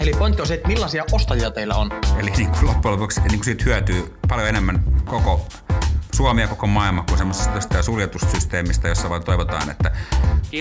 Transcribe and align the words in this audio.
Eli 0.00 0.12
pointti 0.18 0.42
on 0.42 0.48
se, 0.48 0.54
että 0.54 0.68
millaisia 0.68 1.04
ostajia 1.12 1.50
teillä 1.50 1.74
on. 1.74 1.90
Eli 2.18 2.30
niin 2.30 2.50
kuin 2.58 2.66
loppujen 2.66 2.92
lopuksi 2.92 3.20
niin 3.20 3.30
kuin 3.30 3.44
siitä 3.44 3.64
hyötyy 3.64 4.14
paljon 4.28 4.48
enemmän 4.48 4.84
koko 5.04 5.46
Suomi 6.14 6.40
ja 6.40 6.48
koko 6.48 6.66
maailma 6.66 7.02
kuin 7.02 7.18
semmoisesta 7.18 7.82
suljetusysteemistä, 7.82 8.88
jossa 8.88 9.10
vaan 9.10 9.24
toivotaan, 9.24 9.70
että 9.70 9.90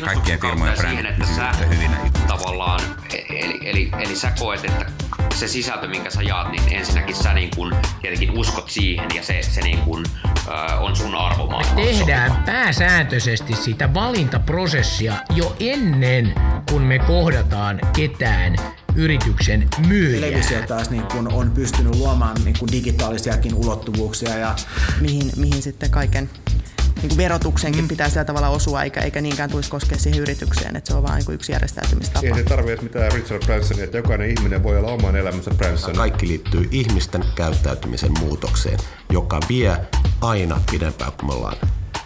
kaikkien 0.06 0.40
firmojen 0.40 0.76
brändit 0.78 1.16
pysyvät 1.20 1.70
hyvinä. 1.70 1.98
Tavallaan, 2.28 2.82
eli, 3.30 3.60
eli, 3.66 3.92
eli 4.00 4.16
sä 4.16 4.32
koet, 4.40 4.66
että 4.66 4.86
se 5.36 5.48
sisältö, 5.48 5.88
minkä 5.88 6.10
sä 6.10 6.22
jaat, 6.22 6.52
niin 6.52 6.64
ensinnäkin 6.72 7.16
sä 7.16 7.34
niin 7.34 7.50
kun 7.56 7.76
tietenkin 8.02 8.32
uskot 8.32 8.70
siihen 8.70 9.06
ja 9.16 9.24
se, 9.24 9.42
se 9.42 9.62
niin 9.62 9.80
kun, 9.80 10.06
äh, 10.48 10.84
on 10.84 10.96
sun 10.96 11.16
arvomaailma. 11.16 11.76
Tehdään 11.76 12.44
pääsääntöisesti 12.46 13.56
sitä 13.56 13.94
valintaprosessia 13.94 15.14
jo 15.36 15.56
ennen 15.60 16.34
kuin 16.70 16.84
me 16.84 17.00
kohdataan 17.00 17.80
ketään 17.96 18.56
yrityksen 18.96 19.68
myyjää. 19.88 20.22
Televisio 20.22 20.62
taas 20.68 20.90
niin 20.90 21.04
kun 21.04 21.34
on 21.34 21.52
pystynyt 21.52 21.96
luomaan 21.96 22.38
niin 22.46 22.56
kun 22.60 22.72
digitaalisiakin 22.72 23.54
ulottuvuuksia. 23.54 24.38
Ja... 24.38 24.56
Mihin, 25.02 25.32
mihin 25.36 25.62
sitten 25.62 25.92
kaiken 25.92 26.30
niin 27.02 27.10
kuin 27.10 27.18
verotuksenkin 27.18 27.82
mm. 27.82 27.88
pitää 27.88 28.10
sillä 28.10 28.26
tavalla 28.26 28.50
osua, 28.50 28.84
eikä, 28.84 29.02
eikä 29.02 29.22
niinkään 29.22 29.50
tulisi 29.50 29.70
koskea 29.70 29.98
siihen 29.98 30.20
yritykseen, 30.20 30.76
että 30.76 30.92
se 30.92 30.98
on 30.98 31.04
vain 31.04 31.24
niin 31.28 31.36
yksi 31.36 31.52
järjestäytymistapa. 31.52 32.28
Ei 32.28 32.36
se 32.36 32.44
tarvitse 32.44 32.84
mitään 32.84 33.12
Richard 33.12 33.46
Bransonia, 33.46 33.84
että 33.84 33.98
jokainen 33.98 34.30
ihminen 34.30 34.64
voi 34.64 34.78
olla 34.78 34.92
oman 34.92 35.16
elämänsä 35.16 35.52
Branson. 35.52 35.96
Kaikki 35.96 36.28
liittyy 36.28 36.68
ihmisten 36.72 37.24
käyttäytymisen 37.36 38.12
muutokseen, 38.20 38.80
joka 39.12 39.40
vie 39.50 39.78
aina 40.22 40.62
pidempään 40.72 41.12
kuin 41.12 41.26
me 41.28 41.34
ollaan 41.34 41.58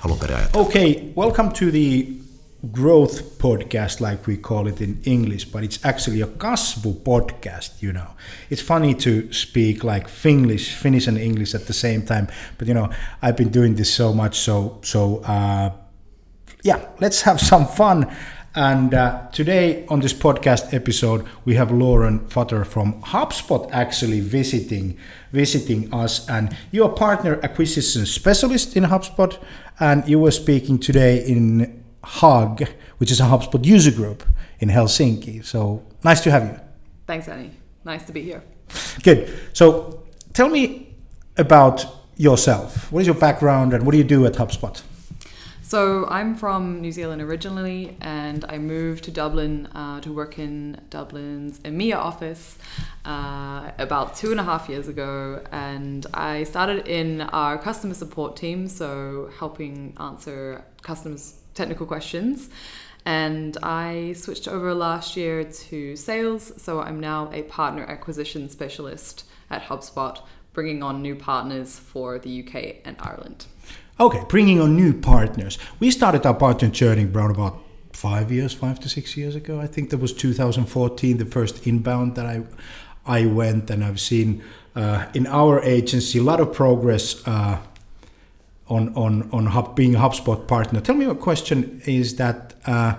alun 0.05 0.19
perin 0.19 0.37
Okay, 0.53 0.95
welcome 1.17 1.49
to 1.49 1.65
the 1.71 2.23
growth 2.71 3.37
podcast, 3.39 3.99
like 3.99 4.25
we 4.25 4.37
call 4.37 4.67
it 4.67 4.79
in 4.79 5.01
English, 5.03 5.45
but 5.45 5.63
it's 5.63 5.83
actually 5.83 6.21
a 6.21 6.27
kasvu 6.27 6.93
podcast, 7.01 7.81
you 7.81 7.91
know. 7.91 8.07
It's 8.49 8.61
funny 8.61 8.93
to 8.95 9.31
speak 9.33 9.83
like 9.83 10.07
Finnish, 10.07 10.73
Finnish 10.73 11.07
and 11.07 11.17
English 11.17 11.53
at 11.53 11.67
the 11.67 11.73
same 11.73 12.03
time, 12.03 12.29
but 12.57 12.67
you 12.67 12.73
know, 12.73 12.89
I've 13.21 13.35
been 13.35 13.49
doing 13.49 13.75
this 13.75 13.93
so 13.93 14.13
much, 14.13 14.39
so, 14.39 14.79
so, 14.81 15.17
uh, 15.19 15.71
yeah, 16.63 16.87
let's 17.01 17.21
have 17.23 17.41
some 17.51 17.65
fun. 17.65 18.15
And 18.55 18.93
uh, 18.93 19.29
today 19.31 19.83
on 19.87 19.99
this 19.99 20.13
podcast 20.13 20.73
episode, 20.75 21.25
we 21.43 21.55
have 21.55 21.71
Lauren 21.71 22.19
Futter 22.27 22.63
from 22.65 23.01
HubSpot 23.01 23.67
actually 23.71 24.19
visiting 24.19 24.95
visiting 25.31 25.91
us, 25.91 26.29
and 26.29 26.55
you're 26.71 26.91
a 26.91 26.93
partner 26.93 27.39
acquisition 27.41 28.05
specialist 28.05 28.77
in 28.77 28.83
HubSpot, 28.83 29.39
and 29.79 30.07
you 30.07 30.19
were 30.19 30.29
speaking 30.29 30.77
today 30.77 31.25
in 31.25 31.82
HUG, 32.03 32.67
which 32.97 33.11
is 33.11 33.19
a 33.19 33.23
HubSpot 33.23 33.63
user 33.63 33.91
group 33.91 34.23
in 34.59 34.69
Helsinki. 34.69 35.43
So 35.43 35.83
nice 36.03 36.21
to 36.21 36.31
have 36.31 36.43
you. 36.43 36.59
Thanks, 37.07 37.27
Annie. 37.27 37.51
Nice 37.83 38.05
to 38.05 38.11
be 38.11 38.21
here. 38.21 38.43
Good. 39.03 39.33
So 39.53 40.03
tell 40.33 40.49
me 40.49 40.95
about 41.37 41.85
yourself. 42.17 42.91
What 42.91 43.01
is 43.01 43.07
your 43.07 43.15
background 43.15 43.73
and 43.73 43.85
what 43.85 43.91
do 43.91 43.97
you 43.97 44.03
do 44.03 44.25
at 44.25 44.33
HubSpot? 44.33 44.81
So 45.61 46.05
I'm 46.05 46.35
from 46.35 46.81
New 46.81 46.91
Zealand 46.91 47.19
originally, 47.21 47.97
and 47.99 48.45
I 48.47 48.59
moved 48.59 49.05
to 49.05 49.11
Dublin 49.11 49.65
uh, 49.67 50.01
to 50.01 50.13
work 50.13 50.37
in 50.37 50.79
Dublin's 50.91 51.59
EMEA 51.61 51.95
office 51.95 52.59
uh, 53.05 53.71
about 53.79 54.15
two 54.15 54.29
and 54.29 54.39
a 54.39 54.43
half 54.43 54.69
years 54.69 54.87
ago. 54.87 55.41
And 55.51 56.05
I 56.13 56.43
started 56.43 56.87
in 56.87 57.21
our 57.21 57.57
customer 57.57 57.95
support 57.95 58.35
team, 58.35 58.67
so 58.67 59.31
helping 59.39 59.95
answer 59.99 60.63
customers' 60.83 61.39
technical 61.53 61.85
questions. 61.85 62.49
And 63.05 63.57
I 63.61 64.13
switched 64.13 64.47
over 64.47 64.73
last 64.73 65.17
year 65.17 65.43
to 65.43 65.95
sales, 65.95 66.53
so 66.61 66.81
I'm 66.81 66.99
now 66.99 67.29
a 67.33 67.43
partner 67.43 67.83
acquisition 67.83 68.49
specialist 68.49 69.25
at 69.49 69.63
HubSpot, 69.63 70.19
bringing 70.53 70.81
on 70.81 71.01
new 71.01 71.15
partners 71.15 71.77
for 71.77 72.17
the 72.17 72.43
UK 72.43 72.77
and 72.85 72.95
Ireland. 72.99 73.45
Okay, 73.99 74.23
bringing 74.29 74.61
on 74.61 74.75
new 74.75 74.93
partners. 74.93 75.59
We 75.79 75.91
started 75.91 76.25
our 76.25 76.33
partner 76.33 76.69
journey 76.69 77.05
around 77.05 77.31
about 77.31 77.59
five 77.91 78.31
years, 78.31 78.53
five 78.53 78.79
to 78.79 78.89
six 78.89 79.17
years 79.17 79.35
ago. 79.35 79.59
I 79.59 79.67
think 79.67 79.89
that 79.89 79.97
was 79.97 80.13
2014, 80.13 81.17
the 81.17 81.25
first 81.25 81.67
inbound 81.67 82.15
that 82.15 82.25
I 82.25 82.43
I 83.05 83.25
went, 83.25 83.69
and 83.69 83.83
I've 83.83 83.99
seen 83.99 84.43
uh, 84.75 85.07
in 85.13 85.27
our 85.27 85.61
agency 85.61 86.19
a 86.19 86.23
lot 86.23 86.39
of 86.39 86.53
progress. 86.53 87.21
Uh, 87.27 87.59
on 88.73 88.93
on 88.95 89.29
on 89.31 89.45
Hub, 89.47 89.75
being 89.75 89.95
a 89.95 89.99
HubSpot 89.99 90.47
partner. 90.47 90.81
Tell 90.81 90.95
me 90.95 91.05
a 91.05 91.15
question 91.15 91.81
is 91.85 92.15
that 92.15 92.53
uh, 92.65 92.95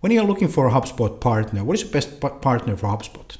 when 0.00 0.12
you're 0.12 0.24
looking 0.24 0.48
for 0.48 0.68
a 0.68 0.70
HubSpot 0.70 1.20
partner, 1.20 1.64
what 1.64 1.74
is 1.74 1.84
the 1.84 1.90
best 1.90 2.20
partner 2.20 2.76
for 2.76 2.86
HubSpot? 2.88 3.36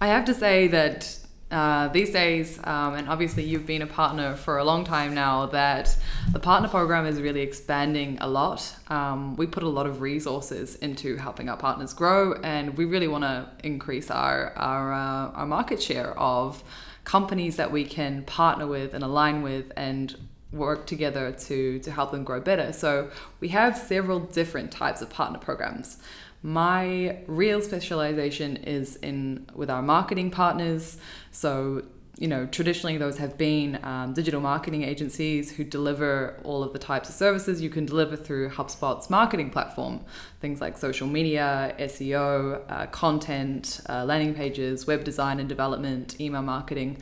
I 0.00 0.08
have 0.08 0.24
to 0.26 0.34
say 0.34 0.68
that 0.68 1.18
uh, 1.50 1.88
these 1.88 2.10
days, 2.10 2.58
um, 2.64 2.94
and 2.94 3.08
obviously 3.08 3.44
you've 3.44 3.66
been 3.66 3.82
a 3.82 3.86
partner 3.86 4.34
for 4.34 4.58
a 4.58 4.64
long 4.64 4.84
time 4.84 5.14
now, 5.14 5.46
that 5.46 5.96
the 6.32 6.40
partner 6.40 6.68
program 6.68 7.06
is 7.06 7.20
really 7.20 7.42
expanding 7.42 8.18
a 8.20 8.28
lot. 8.28 8.74
Um, 8.88 9.36
we 9.36 9.46
put 9.46 9.62
a 9.62 9.68
lot 9.68 9.86
of 9.86 10.00
resources 10.00 10.76
into 10.76 11.16
helping 11.16 11.48
our 11.48 11.56
partners 11.56 11.94
grow, 11.94 12.34
and 12.42 12.76
we 12.76 12.84
really 12.84 13.08
want 13.08 13.24
to 13.24 13.48
increase 13.62 14.10
our 14.10 14.52
our, 14.56 14.92
uh, 14.92 15.38
our 15.38 15.46
market 15.46 15.80
share 15.80 16.18
of 16.18 16.62
companies 17.04 17.56
that 17.56 17.70
we 17.70 17.84
can 17.84 18.22
partner 18.24 18.66
with 18.66 18.94
and 18.94 19.04
align 19.04 19.42
with 19.42 19.70
and 19.76 20.16
work 20.54 20.86
together 20.86 21.32
to 21.32 21.78
to 21.80 21.90
help 21.90 22.10
them 22.10 22.24
grow 22.24 22.40
better. 22.40 22.72
So 22.72 23.10
we 23.40 23.48
have 23.48 23.76
several 23.76 24.20
different 24.20 24.70
types 24.70 25.02
of 25.02 25.10
partner 25.10 25.38
programs. 25.38 25.98
My 26.42 27.18
real 27.26 27.62
specialization 27.62 28.56
is 28.58 28.96
in 28.96 29.46
with 29.54 29.70
our 29.70 29.82
marketing 29.82 30.30
partners. 30.30 30.98
So 31.30 31.82
you 32.18 32.28
know, 32.28 32.46
traditionally 32.46 32.96
those 32.96 33.18
have 33.18 33.36
been 33.36 33.80
um, 33.82 34.12
digital 34.12 34.40
marketing 34.40 34.84
agencies 34.84 35.50
who 35.50 35.64
deliver 35.64 36.38
all 36.44 36.62
of 36.62 36.72
the 36.72 36.78
types 36.78 37.08
of 37.08 37.14
services 37.14 37.60
you 37.60 37.70
can 37.70 37.84
deliver 37.84 38.16
through 38.16 38.50
HubSpot's 38.50 39.10
marketing 39.10 39.50
platform. 39.50 40.00
Things 40.40 40.60
like 40.60 40.78
social 40.78 41.08
media, 41.08 41.74
SEO, 41.78 42.62
uh, 42.68 42.86
content, 42.86 43.80
uh, 43.88 44.04
landing 44.04 44.34
pages, 44.34 44.86
web 44.86 45.02
design 45.02 45.40
and 45.40 45.48
development, 45.48 46.20
email 46.20 46.42
marketing. 46.42 46.98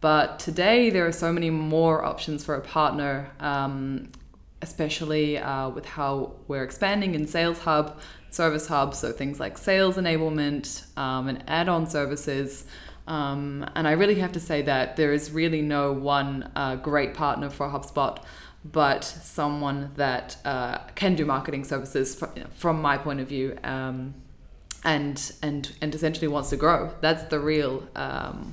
But 0.00 0.38
today 0.38 0.90
there 0.90 1.06
are 1.06 1.12
so 1.12 1.32
many 1.32 1.50
more 1.50 2.04
options 2.04 2.44
for 2.44 2.54
a 2.54 2.60
partner, 2.60 3.30
um, 3.38 4.08
especially 4.62 5.38
uh, 5.38 5.68
with 5.68 5.84
how 5.84 6.32
we're 6.48 6.64
expanding 6.64 7.14
in 7.14 7.26
Sales 7.26 7.58
Hub, 7.60 7.98
Service 8.30 8.66
Hub, 8.68 8.94
so 8.94 9.12
things 9.12 9.38
like 9.38 9.58
sales 9.58 9.96
enablement 9.96 10.96
um, 10.96 11.28
and 11.28 11.44
add 11.46 11.68
on 11.68 11.86
services. 11.86 12.64
Um, 13.06 13.68
and 13.74 13.86
I 13.88 13.92
really 13.92 14.14
have 14.16 14.32
to 14.32 14.40
say 14.40 14.62
that 14.62 14.96
there 14.96 15.12
is 15.12 15.32
really 15.32 15.62
no 15.62 15.92
one 15.92 16.50
uh, 16.54 16.76
great 16.76 17.12
partner 17.12 17.50
for 17.50 17.68
HubSpot, 17.68 18.22
but 18.64 19.04
someone 19.04 19.90
that 19.96 20.36
uh, 20.44 20.78
can 20.94 21.14
do 21.14 21.26
marketing 21.26 21.64
services 21.64 22.14
from, 22.14 22.30
from 22.50 22.80
my 22.80 22.96
point 22.96 23.20
of 23.20 23.28
view, 23.28 23.58
um, 23.64 24.14
and 24.84 25.32
and 25.42 25.72
and 25.82 25.94
essentially 25.94 26.28
wants 26.28 26.50
to 26.50 26.56
grow. 26.56 26.94
That's 27.00 27.24
the 27.24 27.40
real 27.40 27.86
um, 27.96 28.52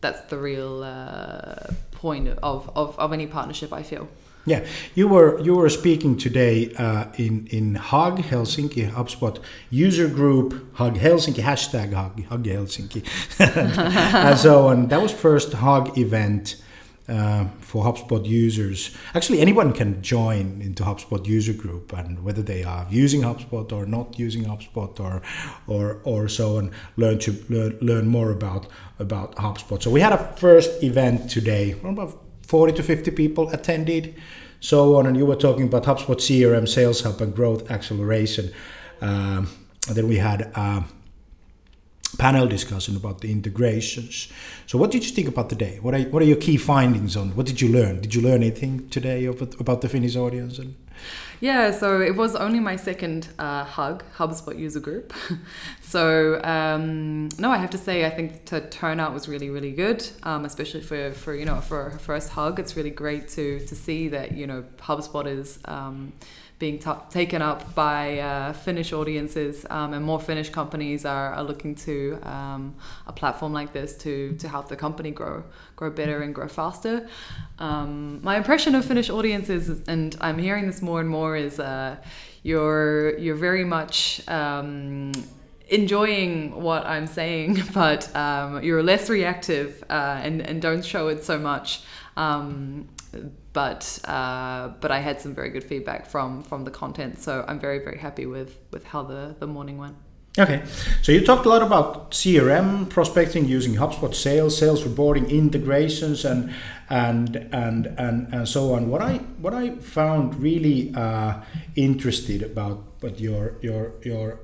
that's 0.00 0.20
the 0.22 0.38
real 0.38 0.82
uh, 0.82 1.72
point 1.92 2.28
of, 2.28 2.70
of 2.74 2.98
of 2.98 3.12
any 3.12 3.26
partnership. 3.26 3.72
I 3.72 3.82
feel. 3.82 4.08
Yeah, 4.46 4.64
you 4.94 5.08
were 5.08 5.40
you 5.40 5.56
were 5.56 5.68
speaking 5.68 6.16
today 6.16 6.72
uh, 6.78 7.06
in 7.16 7.46
in 7.50 7.74
Hug 7.74 8.18
Helsinki 8.18 8.90
HubSpot 8.90 9.38
user 9.68 10.08
group 10.08 10.74
Hug 10.76 10.96
Helsinki 10.96 11.42
hashtag 11.42 11.92
Hug 11.92 12.24
Hug 12.24 12.44
Helsinki 12.44 13.02
and 14.14 14.38
so 14.38 14.68
on. 14.68 14.88
That 14.88 15.02
was 15.02 15.12
first 15.12 15.52
Hug 15.52 15.98
event 15.98 16.56
uh, 17.08 17.46
for 17.60 17.84
HubSpot 17.84 18.24
users. 18.26 18.94
Actually, 19.14 19.40
anyone 19.40 19.72
can 19.72 20.02
join 20.02 20.60
into 20.60 20.82
HubSpot 20.82 21.24
user 21.26 21.52
group, 21.52 21.92
and 21.92 22.22
whether 22.24 22.42
they 22.42 22.64
are 22.64 22.86
using 22.90 23.22
HubSpot 23.22 23.72
or 23.72 23.86
not 23.86 24.18
using 24.18 24.44
HubSpot 24.44 24.98
or 25.00 25.22
or 25.66 26.00
or 26.04 26.28
so 26.28 26.58
on, 26.58 26.70
learn 26.96 27.18
to 27.20 27.32
learn, 27.48 27.78
learn 27.80 28.06
more 28.06 28.30
about 28.30 28.66
about 28.98 29.34
HubSpot. 29.36 29.82
So 29.82 29.90
we 29.90 30.00
had 30.00 30.12
a 30.12 30.18
first 30.36 30.82
event 30.82 31.30
today. 31.30 31.76
About 31.82 32.24
40 32.42 32.72
to 32.74 32.82
50 32.82 33.10
people 33.10 33.50
attended 33.50 34.14
so 34.60 34.96
on. 34.96 35.06
And 35.06 35.16
you 35.16 35.26
were 35.26 35.36
talking 35.36 35.64
about 35.64 35.84
HubSpot 35.84 36.16
CRM, 36.16 36.68
Sales 36.68 37.02
Hub, 37.02 37.20
and 37.20 37.34
Growth 37.34 37.70
Acceleration. 37.70 38.50
Um, 39.00 39.48
and 39.86 39.96
then 39.96 40.08
we 40.08 40.16
had 40.16 40.50
uh, 40.54 40.82
panel 42.16 42.46
discussion 42.46 42.96
about 42.96 43.20
the 43.20 43.30
integrations. 43.30 44.28
So, 44.66 44.78
what 44.78 44.90
did 44.90 45.04
you 45.04 45.10
think 45.10 45.28
about 45.28 45.48
the 45.48 45.56
day? 45.56 45.78
What 45.80 45.94
are 45.94 46.00
what 46.02 46.22
are 46.22 46.26
your 46.26 46.36
key 46.36 46.56
findings 46.56 47.16
on? 47.16 47.30
What 47.36 47.46
did 47.46 47.60
you 47.60 47.68
learn? 47.68 48.00
Did 48.00 48.14
you 48.14 48.22
learn 48.22 48.42
anything 48.42 48.88
today 48.88 49.26
about, 49.26 49.60
about 49.60 49.80
the 49.80 49.88
Finnish 49.88 50.16
audience? 50.16 50.58
And 50.58 50.74
yeah, 51.40 51.70
so 51.70 52.00
it 52.00 52.16
was 52.16 52.34
only 52.34 52.60
my 52.60 52.76
second 52.76 53.28
uh, 53.38 53.64
hug 53.64 54.02
HubSpot 54.16 54.58
user 54.58 54.80
group. 54.80 55.12
so 55.80 56.42
um, 56.42 57.28
no, 57.38 57.50
I 57.50 57.58
have 57.58 57.70
to 57.70 57.78
say 57.78 58.04
I 58.04 58.10
think 58.10 58.46
the 58.46 58.62
turnout 58.62 59.12
was 59.12 59.28
really 59.28 59.50
really 59.50 59.72
good, 59.72 60.08
um, 60.22 60.44
especially 60.44 60.80
for, 60.80 61.12
for 61.12 61.34
you 61.34 61.44
know 61.44 61.60
for 61.60 61.88
a 61.88 61.98
first 61.98 62.30
hug. 62.30 62.58
It's 62.58 62.76
really 62.76 62.90
great 62.90 63.28
to 63.30 63.60
to 63.60 63.74
see 63.74 64.08
that 64.08 64.32
you 64.32 64.46
know 64.46 64.64
HubSpot 64.78 65.26
is. 65.26 65.58
Um, 65.66 66.12
being 66.58 66.78
t- 66.78 66.90
taken 67.10 67.40
up 67.40 67.74
by 67.74 68.18
uh, 68.18 68.52
Finnish 68.52 68.92
audiences, 68.92 69.64
um, 69.70 69.94
and 69.94 70.04
more 70.04 70.18
Finnish 70.18 70.50
companies 70.50 71.04
are, 71.04 71.32
are 71.34 71.44
looking 71.44 71.74
to 71.74 72.18
um, 72.24 72.74
a 73.06 73.12
platform 73.12 73.52
like 73.52 73.72
this 73.72 73.96
to 73.98 74.34
to 74.36 74.48
help 74.48 74.68
the 74.68 74.76
company 74.76 75.10
grow 75.10 75.44
grow 75.76 75.90
better 75.90 76.20
and 76.22 76.34
grow 76.34 76.48
faster. 76.48 77.08
Um, 77.58 78.20
my 78.22 78.36
impression 78.36 78.74
of 78.74 78.84
Finnish 78.84 79.08
audiences, 79.08 79.82
and 79.88 80.16
I'm 80.20 80.38
hearing 80.38 80.66
this 80.66 80.82
more 80.82 81.00
and 81.00 81.08
more, 81.08 81.36
is 81.36 81.60
uh, 81.60 81.96
you're 82.42 83.16
you're 83.18 83.36
very 83.36 83.64
much 83.64 84.26
um, 84.28 85.12
enjoying 85.68 86.60
what 86.60 86.84
I'm 86.86 87.06
saying, 87.06 87.62
but 87.72 88.14
um, 88.16 88.62
you're 88.64 88.82
less 88.82 89.08
reactive 89.08 89.84
uh, 89.88 90.20
and 90.24 90.42
and 90.42 90.60
don't 90.60 90.84
show 90.84 91.06
it 91.08 91.22
so 91.24 91.38
much. 91.38 91.82
Um, 92.16 92.88
but 93.58 93.98
uh, 94.04 94.68
but 94.82 94.90
I 94.92 95.00
had 95.00 95.20
some 95.20 95.34
very 95.34 95.50
good 95.50 95.64
feedback 95.64 96.06
from 96.06 96.44
from 96.44 96.60
the 96.62 96.70
content, 96.70 97.18
so 97.18 97.44
I'm 97.48 97.58
very 97.58 97.80
very 97.80 97.98
happy 97.98 98.24
with 98.24 98.52
with 98.70 98.84
how 98.92 99.02
the 99.02 99.34
the 99.40 99.48
morning 99.48 99.78
went. 99.78 99.96
Okay, 100.38 100.62
so 101.02 101.10
you 101.10 101.20
talked 101.30 101.44
a 101.44 101.48
lot 101.48 101.62
about 101.62 102.12
CRM 102.12 102.88
prospecting 102.88 103.44
using 103.46 103.74
HubSpot 103.74 104.14
sales, 104.14 104.56
sales 104.56 104.84
reporting, 104.84 105.24
integrations, 105.28 106.24
and 106.24 106.54
and 106.88 107.48
and 107.50 107.86
and, 108.04 108.16
and 108.32 108.48
so 108.48 108.74
on. 108.74 108.88
What 108.92 109.02
I 109.02 109.14
what 109.44 109.54
I 109.54 109.64
found 109.98 110.36
really 110.36 110.94
uh, 110.94 111.32
interested 111.74 112.42
about 112.42 112.76
what 113.00 113.18
your 113.18 113.56
your 113.60 113.94
your 114.04 114.38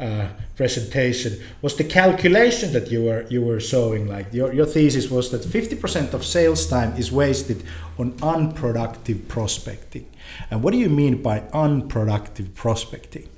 uh, 0.00 0.28
presentation 0.56 1.40
was 1.60 1.76
the 1.76 1.84
calculation 1.84 2.72
that 2.72 2.88
you 2.90 3.02
were 3.02 3.26
you 3.28 3.42
were 3.42 3.58
showing 3.58 4.06
like 4.06 4.32
your, 4.32 4.52
your 4.52 4.66
thesis 4.66 5.10
was 5.10 5.30
that 5.30 5.42
50% 5.42 6.14
of 6.14 6.24
sales 6.24 6.68
time 6.68 6.96
is 6.96 7.10
wasted 7.10 7.64
on 7.98 8.14
unproductive 8.22 9.26
prospecting. 9.26 10.08
And 10.50 10.62
what 10.62 10.70
do 10.70 10.78
you 10.78 10.88
mean 10.88 11.20
by 11.20 11.40
unproductive 11.52 12.54
prospecting? 12.54 13.28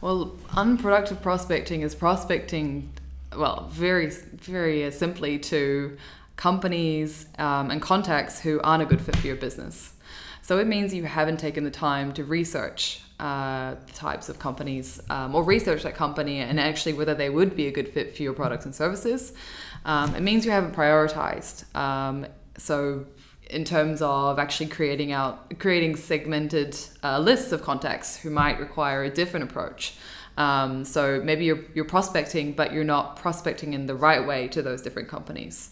Well 0.00 0.36
unproductive 0.56 1.22
prospecting 1.22 1.82
is 1.82 1.94
prospecting 1.94 2.92
well 3.36 3.68
very 3.70 4.10
very 4.10 4.90
simply 4.90 5.38
to 5.38 5.96
companies 6.34 7.26
um, 7.38 7.70
and 7.70 7.80
contacts 7.80 8.40
who 8.40 8.60
aren't 8.62 8.82
a 8.82 8.86
good 8.86 9.00
fit 9.00 9.16
for 9.16 9.26
your 9.26 9.36
business. 9.36 9.92
So 10.42 10.58
it 10.58 10.66
means 10.66 10.92
you 10.92 11.04
haven't 11.04 11.38
taken 11.38 11.64
the 11.64 11.70
time 11.70 12.12
to 12.14 12.24
research 12.24 13.02
uh, 13.18 13.76
types 13.94 14.28
of 14.28 14.38
companies 14.38 15.00
um, 15.10 15.34
or 15.34 15.42
research 15.42 15.82
that 15.82 15.94
company 15.94 16.40
and 16.40 16.60
actually 16.60 16.92
whether 16.92 17.14
they 17.14 17.30
would 17.30 17.56
be 17.56 17.66
a 17.66 17.70
good 17.70 17.88
fit 17.88 18.14
for 18.16 18.22
your 18.22 18.34
products 18.34 18.64
and 18.64 18.74
services. 18.74 19.32
Um, 19.84 20.14
it 20.14 20.20
means 20.20 20.44
you 20.44 20.50
haven't 20.50 20.74
prioritized. 20.74 21.74
Um, 21.74 22.26
so 22.58 23.06
in 23.48 23.64
terms 23.64 24.02
of 24.02 24.38
actually 24.38 24.66
creating 24.66 25.12
out 25.12 25.58
creating 25.58 25.96
segmented 25.96 26.76
uh, 27.02 27.18
lists 27.18 27.52
of 27.52 27.62
contacts 27.62 28.16
who 28.16 28.30
might 28.30 28.58
require 28.58 29.04
a 29.04 29.10
different 29.10 29.48
approach. 29.48 29.94
Um, 30.36 30.84
so 30.84 31.22
maybe 31.24 31.46
you're, 31.46 31.64
you're 31.74 31.86
prospecting, 31.86 32.52
but 32.52 32.72
you're 32.72 32.84
not 32.84 33.16
prospecting 33.16 33.72
in 33.72 33.86
the 33.86 33.94
right 33.94 34.26
way 34.26 34.48
to 34.48 34.60
those 34.60 34.82
different 34.82 35.08
companies 35.08 35.70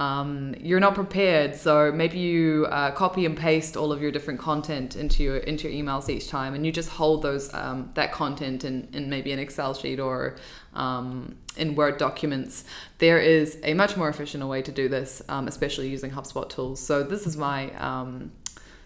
um, 0.00 0.54
you're 0.58 0.80
not 0.80 0.94
prepared. 0.94 1.54
So 1.54 1.92
maybe 1.92 2.18
you 2.18 2.66
uh, 2.70 2.90
copy 2.92 3.26
and 3.26 3.36
paste 3.36 3.76
all 3.76 3.92
of 3.92 4.00
your 4.00 4.10
different 4.10 4.40
content 4.40 4.96
into 4.96 5.22
your 5.22 5.36
into 5.36 5.68
your 5.68 5.74
emails 5.80 6.08
each 6.08 6.26
time, 6.28 6.54
and 6.54 6.64
you 6.64 6.72
just 6.72 6.88
hold 6.88 7.22
those 7.22 7.52
um, 7.52 7.90
that 7.94 8.10
content 8.10 8.64
in, 8.64 8.88
in 8.92 9.10
maybe 9.10 9.30
an 9.30 9.38
Excel 9.38 9.74
sheet 9.74 10.00
or 10.00 10.36
um, 10.74 11.36
in 11.56 11.74
Word 11.74 11.98
documents. 11.98 12.64
There 12.98 13.20
is 13.20 13.58
a 13.62 13.74
much 13.74 13.96
more 13.98 14.08
efficient 14.08 14.42
way 14.46 14.62
to 14.62 14.72
do 14.72 14.88
this, 14.88 15.22
um, 15.28 15.46
especially 15.48 15.88
using 15.88 16.10
HubSpot 16.10 16.48
tools. 16.48 16.80
So 16.80 17.02
this 17.02 17.26
is 17.26 17.36
my 17.36 17.70
um, 17.74 18.32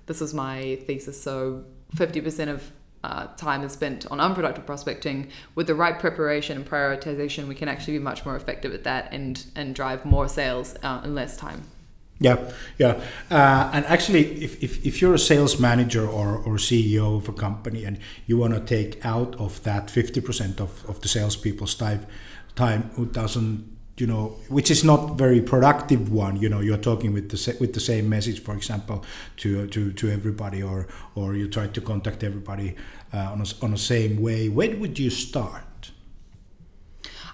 this 0.07 0.21
was 0.21 0.35
my 0.35 0.79
thesis. 0.87 1.23
So 1.23 1.65
fifty 1.95 2.21
percent 2.21 2.51
of 2.51 2.73
uh, 3.05 3.27
time 3.37 3.63
is 3.63 3.73
spent 3.73 4.07
on 4.11 4.19
unproductive 4.19 4.65
prospecting, 4.65 5.29
with 5.55 5.67
the 5.67 5.75
right 5.75 5.99
preparation 5.99 6.57
and 6.57 6.67
prioritization, 6.67 7.47
we 7.47 7.55
can 7.55 7.69
actually 7.69 7.99
be 7.99 8.05
much 8.05 8.25
more 8.25 8.37
effective 8.37 8.73
at 8.73 8.85
that 8.85 9.13
and 9.13 9.45
and 9.55 9.75
drive 9.75 10.05
more 10.05 10.29
sales 10.29 10.75
uh, 10.83 11.01
in 11.05 11.15
less 11.15 11.37
time. 11.37 11.61
Yeah, 12.21 12.39
yeah. 12.79 13.01
Uh, 13.31 13.71
and 13.75 13.85
actually, 13.87 14.45
if, 14.45 14.63
if, 14.63 14.87
if 14.87 15.03
you're 15.03 15.15
a 15.15 15.19
sales 15.19 15.59
manager 15.59 16.07
or, 16.07 16.37
or 16.37 16.55
CEO 16.57 17.19
of 17.19 17.29
a 17.29 17.33
company 17.33 17.85
and 17.85 17.99
you 18.27 18.39
want 18.39 18.55
to 18.55 18.61
take 18.61 19.05
out 19.05 19.35
of 19.37 19.63
that 19.65 19.89
50% 19.89 20.61
of, 20.61 20.89
of 20.89 21.01
the 21.01 21.09
salespeople's 21.09 21.75
time, 21.75 22.07
time 22.55 22.91
who 22.95 23.07
doesn't 23.07 23.74
you 23.97 24.07
know 24.07 24.35
which 24.49 24.71
is 24.71 24.83
not 24.83 25.17
very 25.17 25.41
productive 25.41 26.11
one 26.11 26.37
you 26.37 26.49
know 26.49 26.59
you're 26.59 26.77
talking 26.77 27.13
with 27.13 27.29
the 27.31 27.57
with 27.61 27.75
the 27.75 27.81
same 27.81 28.09
message 28.09 28.41
for 28.41 28.55
example 28.55 29.05
to 29.37 29.69
to 29.69 29.93
to 29.93 30.11
everybody 30.11 30.61
or 30.63 30.89
or 31.15 31.35
you 31.35 31.49
try 31.49 31.69
to 31.69 31.81
contact 31.81 32.25
everybody 32.25 32.75
uh, 33.15 33.31
on 33.33 33.41
a, 33.41 33.65
on 33.65 33.71
the 33.71 33.79
same 33.79 34.21
way. 34.21 34.49
When 34.49 34.81
would 34.81 34.99
you 34.99 35.11
start? 35.11 35.93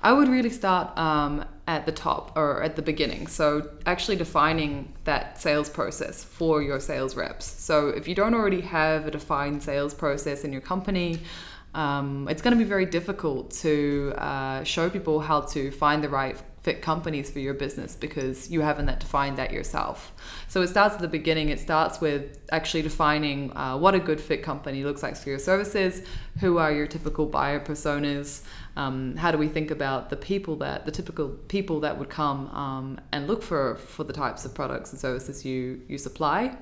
I 0.03 0.13
would 0.13 0.29
really 0.29 0.51
start 0.51 0.97
um, 0.99 1.45
at 1.67 1.85
the 1.85 1.93
top 1.93 2.33
or 2.37 2.63
at 2.63 2.77
the 2.77 2.83
beginning. 2.83 3.27
So 3.27 3.71
actually 3.85 4.17
defining 4.17 4.95
that 5.05 5.41
sales 5.41 5.69
process 5.69 6.25
for 6.25 6.63
your 6.63 6.81
sales 6.81 7.17
reps. 7.17 7.45
So 7.45 7.89
if 7.89 8.09
you 8.09 8.15
don't 8.15 8.35
already 8.35 8.63
have 8.63 9.07
a 9.07 9.11
defined 9.11 9.63
sales 9.63 9.93
process 9.93 10.43
in 10.45 10.53
your 10.53 10.63
company 10.63 11.21
um, 11.75 12.27
it's 12.29 12.43
going 12.43 12.57
to 12.57 12.59
be 12.59 12.69
very 12.69 12.87
difficult 12.87 13.53
to 13.63 14.13
uh, 14.17 14.65
show 14.65 14.91
people 14.91 15.21
how 15.21 15.43
to 15.43 15.71
find 15.71 16.03
the 16.03 16.09
right 16.09 16.37
fit 16.63 16.83
companies 16.83 17.31
for 17.31 17.39
your 17.39 17.55
business 17.55 17.97
because 17.97 18.51
you 18.51 18.61
haven't 18.61 18.87
defined 19.01 19.39
that 19.39 19.51
yourself. 19.51 20.13
So 20.49 20.61
it 20.61 20.69
starts 20.69 20.95
at 20.95 21.01
the 21.01 21.09
beginning. 21.09 21.49
It 21.49 21.59
starts 21.59 22.01
with 22.01 22.39
actually 22.53 22.83
defining 22.83 23.57
uh, 23.57 23.79
what 23.79 23.95
a 23.95 23.99
good 23.99 24.21
fit 24.21 24.43
company 24.43 24.85
looks 24.85 25.03
like 25.03 25.17
for 25.17 25.31
your 25.31 25.39
services. 25.39 26.03
Who 26.41 26.59
are 26.59 26.71
your 26.71 26.87
typical 26.87 27.25
buyer 27.25 27.61
personas? 27.61 28.43
Um, 28.77 29.17
how 29.17 29.31
do 29.31 29.39
we 29.39 29.49
think 29.49 29.71
about 29.71 30.11
the 30.11 30.17
people 30.17 30.57
that 30.57 30.85
the 30.85 30.93
typical 30.93 31.29
people 31.49 31.81
that 31.81 31.99
would 31.99 32.11
come 32.11 32.49
um, 32.49 33.01
and 33.13 33.27
look 33.27 33.43
for 33.43 33.77
for 33.77 34.05
the 34.05 34.13
types 34.13 34.45
of 34.45 34.55
products 34.55 34.93
and 34.93 35.01
services 35.01 35.45
you 35.45 35.81
you 35.89 35.97
supply? 35.97 36.57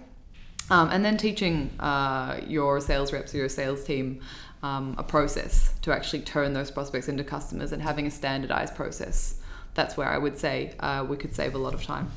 Um, 0.71 0.91
and 0.91 1.05
then 1.05 1.17
teaching 1.17 1.71
uh, 1.81 2.41
your 2.47 2.81
sales 2.81 3.13
reps 3.13 3.35
or 3.35 3.39
your 3.39 3.49
sales 3.49 3.85
team 3.85 4.21
um, 4.63 4.95
a 4.99 5.03
process 5.03 5.73
to 5.83 5.93
actually 5.93 6.21
turn 6.21 6.53
those 6.53 6.71
prospects 6.71 7.09
into 7.09 7.25
customers 7.25 7.73
and 7.73 7.83
having 7.83 8.07
a 8.07 8.11
standardized 8.11 8.75
process 8.75 9.38
that's 9.79 9.97
where 9.97 10.09
I 10.09 10.19
would 10.19 10.37
say 10.37 10.75
uh, 10.81 11.07
we 11.09 11.17
could 11.17 11.37
save 11.37 11.55
a 11.55 11.59
lot 11.59 11.73
of 11.73 11.85
time. 11.85 12.11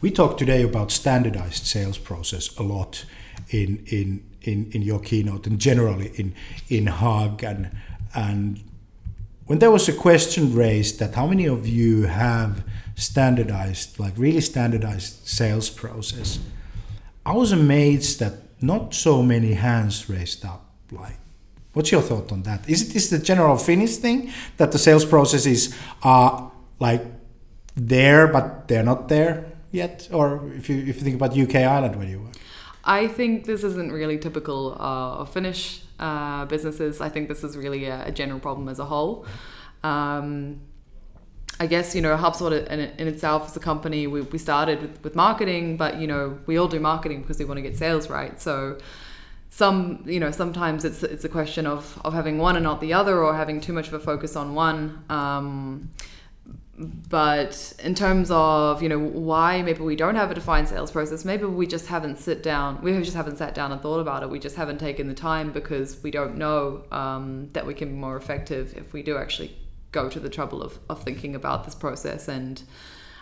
We 0.00 0.12
talked 0.12 0.38
today 0.38 0.62
about 0.62 0.92
standardized 0.92 1.66
sales 1.66 1.98
process 1.98 2.56
a 2.56 2.62
lot 2.62 3.04
in 3.50 3.82
in 3.86 4.22
in, 4.42 4.70
in 4.70 4.82
your 4.82 5.00
keynote 5.00 5.48
and 5.48 5.58
generally 5.58 6.12
in 6.14 6.32
in 6.68 6.86
Hug 6.86 7.42
and 7.42 7.70
and 8.14 8.60
when 9.46 9.58
there 9.58 9.72
was 9.72 9.88
a 9.88 9.92
question 9.92 10.54
raised 10.54 11.00
that 11.00 11.14
how 11.16 11.26
many 11.26 11.46
of 11.46 11.66
you 11.66 12.04
have 12.04 12.62
standardized 12.94 13.98
like 13.98 14.14
really 14.16 14.40
standardized 14.40 15.26
sales 15.26 15.70
process 15.70 16.38
i 17.24 17.32
was 17.32 17.52
amazed 17.52 18.18
that 18.20 18.34
not 18.60 18.94
so 18.94 19.22
many 19.22 19.54
hands 19.54 20.08
raised 20.10 20.44
up 20.44 20.62
like 20.90 21.18
what's 21.72 21.90
your 21.90 22.02
thought 22.02 22.32
on 22.32 22.42
that 22.42 22.68
is 22.68 22.90
it 22.90 22.96
is 22.96 23.08
the 23.10 23.18
general 23.18 23.56
finnish 23.56 23.96
thing 23.96 24.30
that 24.56 24.72
the 24.72 24.78
sales 24.78 25.04
processes 25.04 25.74
are 26.02 26.50
like 26.78 27.04
there, 27.74 28.26
but 28.26 28.68
they're 28.68 28.82
not 28.82 29.08
there 29.08 29.52
yet? 29.70 30.08
Or 30.12 30.50
if 30.54 30.68
you 30.68 30.78
if 30.78 30.86
you 30.86 31.02
think 31.02 31.16
about 31.16 31.36
UK 31.36 31.56
Ireland 31.56 31.96
where 31.96 32.06
you 32.06 32.20
were? 32.20 32.32
I 32.84 33.06
think 33.06 33.44
this 33.44 33.64
isn't 33.64 33.92
really 33.92 34.18
typical 34.18 34.72
uh, 34.80 35.20
of 35.20 35.32
Finnish 35.32 35.82
uh, 35.98 36.46
businesses. 36.46 37.00
I 37.00 37.08
think 37.08 37.28
this 37.28 37.44
is 37.44 37.56
really 37.56 37.84
a, 37.86 38.06
a 38.06 38.12
general 38.12 38.40
problem 38.40 38.68
as 38.68 38.78
a 38.78 38.84
whole. 38.84 39.26
Um, 39.84 40.60
I 41.60 41.66
guess 41.66 41.94
you 41.94 42.00
know 42.00 42.16
HubSpot 42.16 42.66
in, 42.68 42.80
in 42.80 43.08
itself 43.08 43.46
as 43.46 43.56
a 43.56 43.60
company, 43.60 44.06
we, 44.06 44.22
we 44.22 44.38
started 44.38 44.80
with, 44.80 45.04
with 45.04 45.14
marketing, 45.16 45.76
but 45.76 46.00
you 46.00 46.06
know 46.06 46.38
we 46.46 46.56
all 46.56 46.68
do 46.68 46.80
marketing 46.80 47.22
because 47.22 47.38
we 47.38 47.44
want 47.44 47.58
to 47.58 47.62
get 47.62 47.76
sales 47.76 48.08
right. 48.08 48.40
So 48.40 48.78
some 49.50 50.04
you 50.06 50.20
know 50.20 50.30
sometimes 50.30 50.84
it's 50.84 51.02
it's 51.02 51.24
a 51.24 51.28
question 51.28 51.66
of 51.66 52.00
of 52.04 52.14
having 52.14 52.38
one 52.38 52.56
and 52.56 52.64
not 52.64 52.80
the 52.80 52.92
other, 52.92 53.22
or 53.22 53.34
having 53.34 53.60
too 53.60 53.72
much 53.72 53.88
of 53.88 53.94
a 53.94 54.00
focus 54.00 54.36
on 54.36 54.54
one. 54.54 55.04
Um, 55.08 55.90
but 56.78 57.72
in 57.82 57.94
terms 57.94 58.30
of 58.30 58.82
you 58.82 58.88
know 58.88 58.98
why 58.98 59.62
maybe 59.62 59.80
we 59.80 59.96
don't 59.96 60.14
have 60.14 60.30
a 60.30 60.34
defined 60.34 60.68
sales 60.68 60.90
process 60.90 61.24
maybe 61.24 61.44
we 61.44 61.66
just 61.66 61.88
haven't 61.88 62.18
sit 62.18 62.42
down 62.42 62.80
we 62.82 62.92
just 63.02 63.16
haven't 63.16 63.36
sat 63.36 63.54
down 63.54 63.72
and 63.72 63.82
thought 63.82 63.98
about 63.98 64.22
it 64.22 64.30
we 64.30 64.38
just 64.38 64.54
haven't 64.54 64.78
taken 64.78 65.08
the 65.08 65.14
time 65.14 65.50
because 65.50 66.00
we 66.02 66.10
don't 66.10 66.36
know 66.36 66.84
um, 66.92 67.48
that 67.52 67.66
we 67.66 67.74
can 67.74 67.88
be 67.88 67.94
more 67.94 68.16
effective 68.16 68.76
if 68.76 68.92
we 68.92 69.02
do 69.02 69.16
actually 69.16 69.56
go 69.90 70.08
to 70.08 70.20
the 70.20 70.28
trouble 70.28 70.62
of, 70.62 70.78
of 70.88 71.02
thinking 71.02 71.34
about 71.34 71.64
this 71.64 71.74
process 71.74 72.28
and 72.28 72.62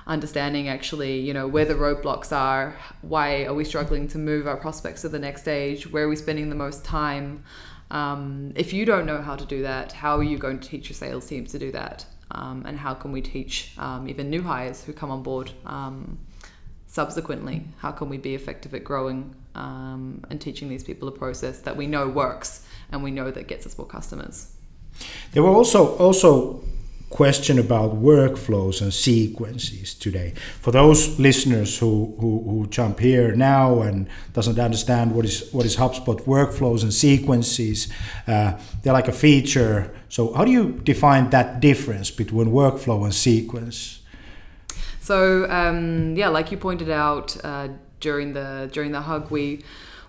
understanding 0.06 0.68
actually, 0.68 1.18
you 1.18 1.34
know, 1.34 1.46
where 1.46 1.64
the 1.64 1.74
roadblocks 1.74 2.32
are, 2.32 2.76
why 3.02 3.44
are 3.44 3.54
we 3.54 3.64
struggling 3.64 4.06
to 4.08 4.18
move 4.18 4.46
our 4.46 4.56
prospects 4.56 5.02
to 5.02 5.08
the 5.08 5.18
next 5.18 5.42
stage, 5.42 5.90
where 5.90 6.04
are 6.04 6.08
we 6.08 6.16
spending 6.16 6.48
the 6.48 6.54
most 6.54 6.84
time. 6.84 7.42
Um, 7.90 8.52
if 8.56 8.72
you 8.72 8.84
don't 8.84 9.06
know 9.06 9.20
how 9.20 9.36
to 9.36 9.44
do 9.44 9.62
that, 9.62 9.92
how 9.92 10.18
are 10.18 10.22
you 10.22 10.38
going 10.38 10.60
to 10.60 10.68
teach 10.68 10.88
your 10.88 10.94
sales 10.94 11.26
teams 11.26 11.52
to 11.52 11.58
do 11.58 11.72
that? 11.72 12.06
Um, 12.30 12.64
and 12.66 12.78
how 12.78 12.94
can 12.94 13.12
we 13.12 13.20
teach 13.20 13.72
um, 13.78 14.08
even 14.08 14.30
new 14.30 14.42
hires 14.42 14.82
who 14.82 14.92
come 14.92 15.10
on 15.10 15.22
board 15.22 15.50
um, 15.64 16.18
subsequently? 16.86 17.64
How 17.78 17.92
can 17.92 18.08
we 18.08 18.18
be 18.18 18.34
effective 18.34 18.74
at 18.74 18.84
growing 18.84 19.34
um, 19.54 20.22
and 20.30 20.40
teaching 20.40 20.68
these 20.68 20.82
people 20.82 21.08
a 21.08 21.12
process 21.12 21.60
that 21.60 21.76
we 21.76 21.86
know 21.86 22.08
works 22.08 22.66
and 22.90 23.02
we 23.02 23.10
know 23.10 23.30
that 23.30 23.46
gets 23.46 23.66
us 23.66 23.78
more 23.78 23.86
customers? 23.86 24.52
There 25.32 25.42
were 25.42 25.50
also 25.50 25.96
also 25.96 26.62
question 27.10 27.58
about 27.58 27.94
workflows 28.02 28.82
and 28.82 28.92
sequences 28.92 29.94
today. 29.94 30.34
For 30.60 30.72
those 30.72 31.18
listeners 31.18 31.78
who, 31.78 32.16
who, 32.20 32.42
who, 32.42 32.66
jump 32.66 32.98
here 32.98 33.34
now 33.34 33.82
and 33.82 34.08
doesn't 34.32 34.58
understand 34.58 35.14
what 35.14 35.24
is 35.24 35.52
what 35.52 35.64
is 35.64 35.76
HubSpot 35.76 36.20
workflows 36.24 36.82
and 36.82 36.92
sequences, 36.92 37.88
uh, 38.26 38.58
they're 38.82 38.92
like 38.92 39.08
a 39.08 39.12
feature. 39.12 39.94
So 40.08 40.32
how 40.34 40.44
do 40.44 40.50
you 40.50 40.80
define 40.84 41.30
that 41.30 41.60
difference 41.60 42.10
between 42.10 42.48
workflow 42.48 43.04
and 43.04 43.14
sequence? 43.14 44.00
So 45.00 45.48
um, 45.48 46.16
yeah, 46.16 46.28
like 46.28 46.50
you 46.50 46.58
pointed 46.58 46.90
out 46.90 47.36
uh, 47.44 47.68
during 48.00 48.32
the 48.32 48.68
during 48.72 48.90
the 48.90 49.00
hug, 49.00 49.30
we 49.30 49.62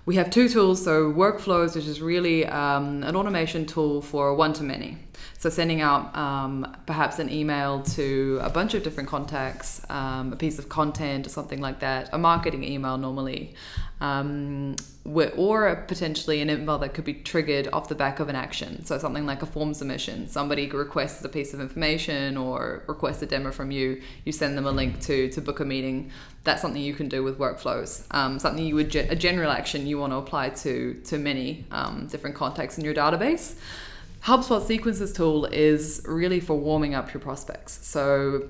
we 0.08 0.16
have 0.16 0.32
two 0.32 0.50
tools. 0.50 0.84
So 0.84 1.14
workflows, 1.14 1.76
which 1.76 1.86
is 1.86 2.02
really 2.02 2.46
um, 2.48 3.04
an 3.04 3.16
automation 3.16 3.66
tool 3.68 4.02
for 4.02 4.34
one 4.34 4.54
to 4.54 4.64
many. 4.64 4.98
So 5.40 5.52
sending 5.52 5.82
out 5.82 6.16
um, 6.18 6.76
perhaps 6.88 7.20
an 7.20 7.32
email 7.32 7.84
to 7.84 8.40
a 8.42 8.50
bunch 8.50 8.74
of 8.74 8.82
different 8.82 9.08
contacts, 9.08 9.86
um, 9.90 10.34
a 10.34 10.36
piece 10.36 10.58
of 10.58 10.68
content 10.68 11.28
or 11.28 11.30
something 11.30 11.62
like 11.62 11.80
that, 11.82 12.10
a 12.12 12.18
marketing 12.18 12.64
email 12.64 12.98
normally, 12.98 13.54
um, 14.02 14.76
or 15.06 15.76
potentially 15.88 16.42
an 16.42 16.50
email 16.50 16.80
that 16.80 16.96
could 16.96 17.06
be 17.06 17.14
triggered 17.14 17.68
off 17.72 17.88
the 17.88 17.96
back 17.96 18.20
of 18.20 18.30
an 18.30 18.36
action. 18.36 18.84
So 18.84 18.98
something 18.98 19.28
like 19.28 19.44
a 19.44 19.46
form 19.46 19.76
submission. 19.76 20.28
Somebody 20.28 20.70
requests 20.70 21.24
a 21.24 21.30
piece 21.30 21.54
of 21.54 21.62
information 21.62 22.36
or 22.36 22.84
requests 22.88 23.22
a 23.22 23.28
demo 23.28 23.52
from 23.52 23.70
you. 23.70 24.02
You 24.26 24.32
send 24.32 24.58
them 24.58 24.66
a 24.66 24.72
link 24.72 25.00
to 25.02 25.30
to 25.30 25.42
book 25.42 25.60
a 25.60 25.66
meeting. 25.66 26.12
That's 26.46 26.64
something 26.64 26.82
you 26.82 26.96
can 26.96 27.10
do 27.10 27.24
with 27.24 27.38
workflows. 27.38 28.06
Um, 28.12 28.40
something 28.40 28.66
you 28.66 28.74
would 28.76 28.96
a 28.96 29.16
general 29.16 29.52
action 29.52 29.86
you 29.86 30.00
want 30.00 30.14
to 30.14 30.18
apply 30.18 30.50
to 30.50 30.96
to 31.06 31.18
many 31.20 31.66
um, 31.70 32.08
different 32.08 32.36
contacts 32.36 32.80
in 32.80 32.84
your 32.84 32.96
database. 32.96 33.56
HubSpot 34.24 34.66
Sequences 34.66 35.14
tool 35.14 35.46
is 35.46 36.02
really 36.06 36.40
for 36.40 36.56
warming 36.56 36.96
up 36.96 37.14
your 37.14 37.22
prospects. 37.22 37.86
So 37.86 38.50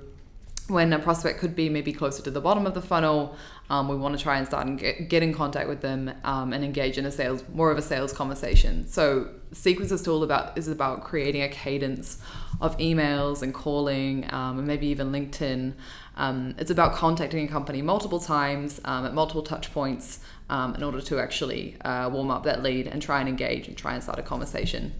when 0.67 0.91
a 0.91 0.99
prospect 0.99 1.39
could 1.39 1.55
be 1.55 1.69
maybe 1.69 1.93
closer 1.93 2.21
to 2.23 2.31
the 2.31 2.41
bottom 2.41 2.65
of 2.65 2.73
the 2.73 2.81
funnel, 2.81 3.35
um, 3.69 3.87
we 3.87 3.95
want 3.95 4.17
to 4.17 4.21
try 4.21 4.37
and 4.37 4.45
start 4.45 4.67
and 4.67 4.77
get, 4.77 5.07
get 5.07 5.23
in 5.23 5.33
contact 5.33 5.69
with 5.69 5.81
them 5.81 6.11
um, 6.23 6.51
and 6.51 6.63
engage 6.63 6.97
in 6.97 7.05
a 7.05 7.11
sales, 7.11 7.43
more 7.53 7.71
of 7.71 7.77
a 7.77 7.81
sales 7.81 8.11
conversation. 8.11 8.87
So 8.87 9.29
Sequences 9.53 10.01
tool 10.01 10.23
about 10.23 10.57
is 10.57 10.67
about 10.67 11.03
creating 11.03 11.43
a 11.43 11.49
cadence 11.49 12.19
of 12.59 12.77
emails 12.79 13.43
and 13.43 13.53
calling 13.53 14.25
um, 14.33 14.57
and 14.57 14.67
maybe 14.67 14.87
even 14.87 15.11
LinkedIn. 15.11 15.73
Um, 16.17 16.55
it's 16.57 16.71
about 16.71 16.93
contacting 16.93 17.45
a 17.45 17.47
company 17.47 17.81
multiple 17.81 18.19
times 18.19 18.81
um, 18.83 19.05
at 19.05 19.13
multiple 19.13 19.43
touch 19.43 19.71
points 19.73 20.19
um, 20.49 20.75
in 20.75 20.83
order 20.83 21.01
to 21.01 21.19
actually 21.19 21.77
uh, 21.81 22.09
warm 22.11 22.29
up 22.29 22.43
that 22.43 22.61
lead 22.61 22.87
and 22.87 23.01
try 23.01 23.19
and 23.19 23.29
engage 23.29 23.67
and 23.67 23.77
try 23.77 23.93
and 23.93 24.03
start 24.03 24.19
a 24.19 24.23
conversation 24.23 24.93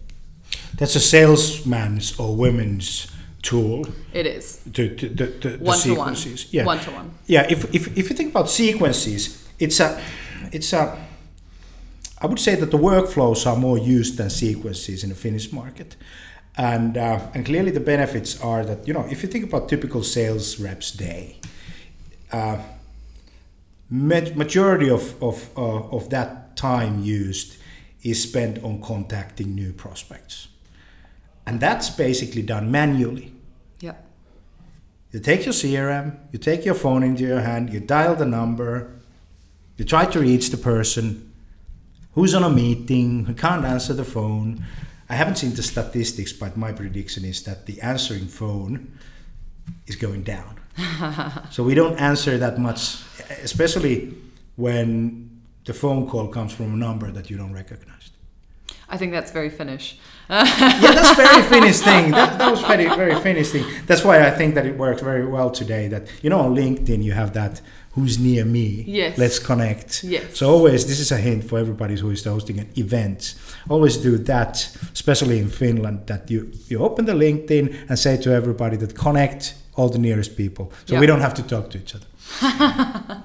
that's 0.76 0.96
a 0.96 1.00
salesman's 1.00 2.20
or 2.20 2.36
women's 2.36 3.12
tool. 3.42 3.86
It 4.14 4.26
is. 4.26 4.62
To, 4.74 4.96
to, 4.96 5.10
to, 5.16 5.40
to 5.40 5.58
one 5.58 5.78
sequences. 5.78 6.46
To 6.46 6.48
one. 6.48 6.54
Yeah. 6.54 6.66
One 6.66 6.80
to 6.80 6.92
one. 6.92 7.12
Yeah. 7.26 7.48
If, 7.50 7.74
if, 7.74 7.98
if 7.98 8.10
you 8.10 8.16
think 8.16 8.32
about 8.32 8.50
sequences, 8.50 9.48
it's 9.60 9.80
a 9.80 10.02
it's 10.52 10.74
a 10.74 11.08
I 12.20 12.26
would 12.26 12.40
say 12.40 12.56
that 12.56 12.72
the 12.72 12.78
workflows 12.78 13.46
are 13.46 13.56
more 13.56 13.78
used 13.78 14.18
than 14.18 14.30
sequences 14.30 15.04
in 15.04 15.10
the 15.10 15.16
Finnish 15.16 15.52
market. 15.52 15.96
And, 16.58 16.98
uh, 16.98 17.20
and 17.36 17.46
clearly 17.46 17.70
the 17.70 17.80
benefits 17.80 18.42
are 18.42 18.66
that, 18.66 18.88
you 18.88 18.94
know, 18.94 19.06
if 19.12 19.22
you 19.22 19.30
think 19.30 19.46
about 19.46 19.70
typical 19.70 20.02
sales 20.02 20.60
reps 20.60 20.90
day, 20.92 21.40
uh, 22.32 22.58
majority 23.90 24.90
of, 24.90 25.22
of, 25.22 25.50
uh, 25.56 25.96
of 25.96 26.10
that 26.10 26.58
time 26.58 27.04
used 27.04 27.58
is 28.10 28.24
spent 28.24 28.64
on 28.64 28.82
contacting 28.82 29.54
new 29.54 29.74
prospects. 29.74 30.48
And 31.46 31.60
that's 31.60 31.90
basically 31.90 32.42
done 32.42 32.72
manually. 32.72 33.34
Yeah. 33.80 33.96
You 35.12 35.20
take 35.20 35.46
your 35.46 35.54
CRM, 35.54 36.18
you 36.32 36.40
take 36.40 36.66
your 36.66 36.76
phone 36.76 37.04
into 37.04 37.24
your 37.24 37.42
hand, 37.42 37.72
you 37.74 37.80
dial 37.80 38.16
the 38.16 38.26
number, 38.26 38.92
you 39.78 39.86
try 39.86 40.06
to 40.06 40.20
reach 40.20 40.50
the 40.50 40.58
person 40.58 41.34
who's 42.14 42.34
on 42.34 42.44
a 42.44 42.50
meeting, 42.50 43.26
who 43.26 43.34
can't 43.34 43.64
answer 43.64 43.94
the 43.94 44.04
phone. 44.04 44.64
I 45.10 45.16
haven't 45.16 45.36
seen 45.36 45.54
the 45.54 45.64
statistics, 45.64 46.34
but 46.34 46.58
my 46.58 46.72
prediction 46.72 47.24
is 47.26 47.44
that 47.44 47.66
the 47.66 47.80
answering 47.82 48.28
phone 48.28 48.98
is 49.86 49.96
going 49.96 50.24
down. 50.24 50.60
so 51.52 51.64
we 51.64 51.76
don't 51.76 51.98
answer 52.00 52.38
that 52.38 52.58
much, 52.60 52.98
especially 53.44 54.16
when 54.56 55.37
the 55.68 55.74
phone 55.74 56.08
call 56.08 56.28
comes 56.28 56.54
from 56.54 56.74
a 56.74 56.78
number 56.78 57.12
that 57.12 57.30
you 57.30 57.38
don't 57.38 57.54
recognize. 57.54 58.10
I 58.90 58.98
think 58.98 59.12
that's 59.12 59.32
very 59.32 59.50
Finnish. 59.50 60.00
yeah, 60.30 60.44
that's 60.98 61.16
very 61.18 61.44
Finnish 61.44 61.80
thing. 61.80 62.12
That, 62.12 62.38
that 62.40 62.50
was 62.50 62.62
very 62.62 62.88
very 63.02 63.20
Finnish 63.22 63.50
thing. 63.52 63.66
That's 63.86 64.04
why 64.04 64.26
I 64.26 64.32
think 64.32 64.56
that 64.56 64.66
it 64.66 64.78
works 64.78 65.02
very 65.02 65.26
well 65.26 65.52
today. 65.52 65.90
That 65.90 66.04
you 66.24 66.30
know 66.30 66.40
on 66.40 66.56
LinkedIn 66.56 67.04
you 67.04 67.12
have 67.12 67.34
that 67.34 67.62
who's 67.92 68.18
near 68.18 68.46
me. 68.46 68.86
Yes. 68.88 69.18
Let's 69.18 69.40
connect. 69.40 70.04
Yes. 70.04 70.38
So 70.38 70.50
always 70.50 70.86
this 70.86 71.00
is 71.00 71.12
a 71.12 71.18
hint 71.18 71.44
for 71.44 71.60
everybody 71.60 71.96
who 71.98 72.10
is 72.12 72.24
hosting 72.24 72.60
an 72.60 72.70
event. 72.78 73.36
Always 73.70 73.98
do 73.98 74.18
that, 74.20 74.54
especially 74.94 75.40
in 75.40 75.50
Finland, 75.50 76.08
that 76.08 76.32
you 76.32 76.52
you 76.70 76.80
open 76.80 77.06
the 77.06 77.14
LinkedIn 77.14 77.90
and 77.90 78.00
say 78.00 78.16
to 78.18 78.30
everybody 78.32 78.78
that 78.78 78.96
connect 78.96 79.56
all 79.76 79.90
the 79.90 80.00
nearest 80.00 80.36
people, 80.38 80.72
so 80.86 81.00
we 81.00 81.06
don't 81.06 81.22
have 81.22 81.34
to 81.36 81.44
talk 81.44 81.70
to 81.72 81.78
each 81.78 81.94
other. 81.96 82.08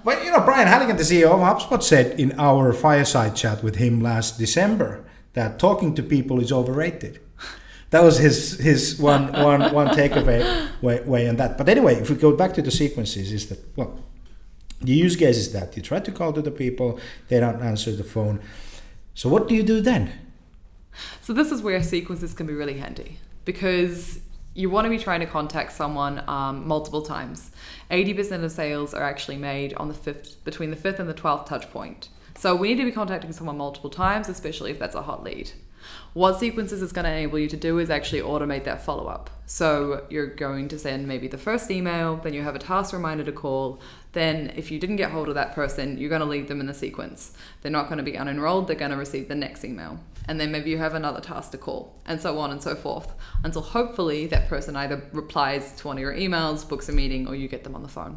But 0.04 0.24
you 0.24 0.30
know, 0.30 0.40
Brian 0.44 0.68
Halligan, 0.68 0.96
the 0.96 1.02
CEO 1.02 1.30
of 1.30 1.40
HubSpot, 1.40 1.82
said 1.82 2.18
in 2.18 2.38
our 2.38 2.72
fireside 2.72 3.36
chat 3.36 3.62
with 3.62 3.76
him 3.76 4.00
last 4.00 4.38
December 4.38 5.04
that 5.34 5.58
talking 5.58 5.94
to 5.94 6.02
people 6.02 6.40
is 6.40 6.52
overrated. 6.52 7.20
That 7.90 8.02
was 8.02 8.18
his 8.18 8.58
his 8.58 8.98
one 8.98 9.32
one 9.32 9.72
one 9.72 9.88
takeaway 9.88 10.40
way, 10.80 11.02
way 11.02 11.28
on 11.28 11.36
that. 11.36 11.58
But 11.58 11.68
anyway, 11.68 11.96
if 11.96 12.08
we 12.08 12.16
go 12.16 12.34
back 12.34 12.54
to 12.54 12.62
the 12.62 12.70
sequences, 12.70 13.32
is 13.32 13.48
that 13.48 13.58
well, 13.76 14.00
the 14.80 14.92
use 14.92 15.16
case 15.16 15.36
is 15.36 15.52
that 15.52 15.76
you 15.76 15.82
try 15.82 16.00
to 16.00 16.10
call 16.10 16.32
to 16.32 16.42
the 16.42 16.50
people, 16.50 16.98
they 17.28 17.38
don't 17.38 17.62
answer 17.62 17.92
the 17.92 18.04
phone. 18.04 18.40
So 19.14 19.28
what 19.28 19.48
do 19.48 19.54
you 19.54 19.62
do 19.62 19.80
then? 19.80 20.10
So 21.20 21.32
this 21.32 21.52
is 21.52 21.62
where 21.62 21.82
sequences 21.82 22.34
can 22.34 22.46
be 22.46 22.54
really 22.54 22.78
handy 22.78 23.18
because 23.44 24.20
you 24.54 24.68
want 24.68 24.84
to 24.84 24.90
be 24.90 24.98
trying 24.98 25.20
to 25.20 25.26
contact 25.26 25.72
someone 25.72 26.22
um, 26.28 26.66
multiple 26.66 27.02
times. 27.02 27.50
80% 27.90 28.44
of 28.44 28.52
sales 28.52 28.92
are 28.94 29.02
actually 29.02 29.36
made 29.36 29.74
on 29.74 29.88
the 29.88 29.94
fifth, 29.94 30.42
between 30.44 30.70
the 30.70 30.76
fifth 30.76 31.00
and 31.00 31.08
the 31.08 31.14
12th 31.14 31.46
touch 31.46 31.70
point. 31.70 32.08
So 32.36 32.54
we 32.54 32.68
need 32.68 32.80
to 32.80 32.84
be 32.84 32.92
contacting 32.92 33.32
someone 33.32 33.56
multiple 33.56 33.90
times, 33.90 34.28
especially 34.28 34.70
if 34.70 34.78
that's 34.78 34.94
a 34.94 35.02
hot 35.02 35.22
lead. 35.22 35.52
What 36.12 36.38
sequences 36.38 36.82
is 36.82 36.92
going 36.92 37.04
to 37.04 37.10
enable 37.10 37.38
you 37.38 37.48
to 37.48 37.56
do 37.56 37.78
is 37.78 37.90
actually 37.90 38.20
automate 38.20 38.64
that 38.64 38.84
follow 38.84 39.06
up. 39.06 39.30
So 39.46 40.06
you're 40.08 40.26
going 40.26 40.68
to 40.68 40.78
send 40.78 41.06
maybe 41.06 41.28
the 41.28 41.38
first 41.38 41.70
email, 41.70 42.16
then 42.16 42.34
you 42.34 42.42
have 42.42 42.54
a 42.54 42.58
task 42.58 42.92
reminder 42.92 43.24
to 43.24 43.32
call. 43.32 43.80
Then, 44.12 44.52
if 44.56 44.70
you 44.70 44.78
didn't 44.78 44.96
get 44.96 45.10
hold 45.10 45.28
of 45.28 45.34
that 45.34 45.54
person, 45.54 45.98
you're 45.98 46.10
going 46.10 46.20
to 46.20 46.26
leave 46.26 46.48
them 46.48 46.60
in 46.60 46.66
the 46.66 46.74
sequence. 46.74 47.32
They're 47.60 47.72
not 47.72 47.86
going 47.86 47.98
to 47.98 48.04
be 48.04 48.12
unenrolled, 48.12 48.66
they're 48.66 48.76
going 48.76 48.90
to 48.90 48.96
receive 48.96 49.28
the 49.28 49.34
next 49.34 49.64
email 49.64 49.98
and 50.28 50.38
then 50.38 50.52
maybe 50.52 50.70
you 50.70 50.78
have 50.78 50.94
another 50.94 51.20
task 51.20 51.50
to 51.52 51.58
call, 51.58 51.94
and 52.06 52.20
so 52.20 52.38
on 52.38 52.50
and 52.50 52.62
so 52.62 52.74
forth, 52.74 53.12
until 53.42 53.62
hopefully 53.62 54.26
that 54.28 54.48
person 54.48 54.76
either 54.76 55.02
replies 55.12 55.72
to 55.76 55.88
one 55.88 55.96
of 55.96 56.00
your 56.00 56.14
emails, 56.14 56.68
books 56.68 56.88
a 56.88 56.92
meeting, 56.92 57.26
or 57.26 57.34
you 57.34 57.48
get 57.48 57.64
them 57.64 57.74
on 57.74 57.82
the 57.82 57.88
phone. 57.88 58.16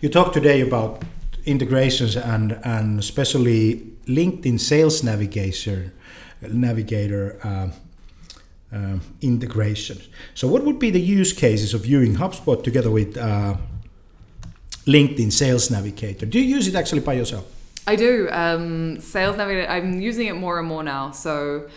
You 0.00 0.08
talked 0.08 0.34
today 0.34 0.60
about 0.60 1.02
integrations 1.44 2.16
and 2.16 2.58
and 2.64 2.98
especially 2.98 3.92
LinkedIn 4.06 4.58
Sales 4.60 5.02
Navigator 5.02 5.92
Navigator 6.48 7.38
uh, 7.42 7.68
uh, 8.74 8.98
integration. 9.20 10.00
So, 10.34 10.48
what 10.48 10.64
would 10.64 10.78
be 10.78 10.90
the 10.90 11.00
use 11.00 11.32
cases 11.32 11.74
of 11.74 11.86
using 11.86 12.16
HubSpot 12.16 12.62
together 12.62 12.90
with 12.90 13.16
uh, 13.16 13.56
LinkedIn 14.86 15.32
Sales 15.32 15.70
Navigator? 15.70 16.26
Do 16.26 16.40
you 16.40 16.56
use 16.56 16.66
it 16.68 16.74
actually 16.74 17.00
by 17.00 17.14
yourself? 17.14 17.44
I 17.86 17.96
do. 17.96 18.28
Um, 18.30 19.00
Sales 19.00 19.36
Navigator, 19.36 19.68
I'm 19.70 20.00
using 20.00 20.28
it 20.28 20.34
more 20.34 20.58
and 20.58 20.68
more 20.68 20.82
now. 20.82 21.10
So, 21.10 21.68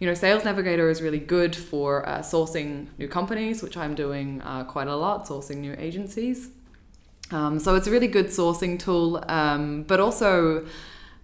you 0.00 0.06
know, 0.06 0.14
Sales 0.14 0.44
Navigator 0.44 0.90
is 0.90 1.00
really 1.00 1.20
good 1.20 1.54
for 1.54 2.06
uh, 2.08 2.18
sourcing 2.18 2.88
new 2.98 3.08
companies, 3.08 3.62
which 3.62 3.76
I'm 3.76 3.94
doing 3.94 4.42
uh, 4.42 4.64
quite 4.64 4.88
a 4.88 4.96
lot, 4.96 5.26
sourcing 5.26 5.58
new 5.58 5.74
agencies. 5.78 6.48
Um, 7.30 7.58
so 7.58 7.74
it's 7.74 7.86
a 7.86 7.90
really 7.90 8.08
good 8.08 8.26
sourcing 8.26 8.78
tool, 8.78 9.24
um, 9.28 9.84
but 9.84 10.00
also 10.00 10.66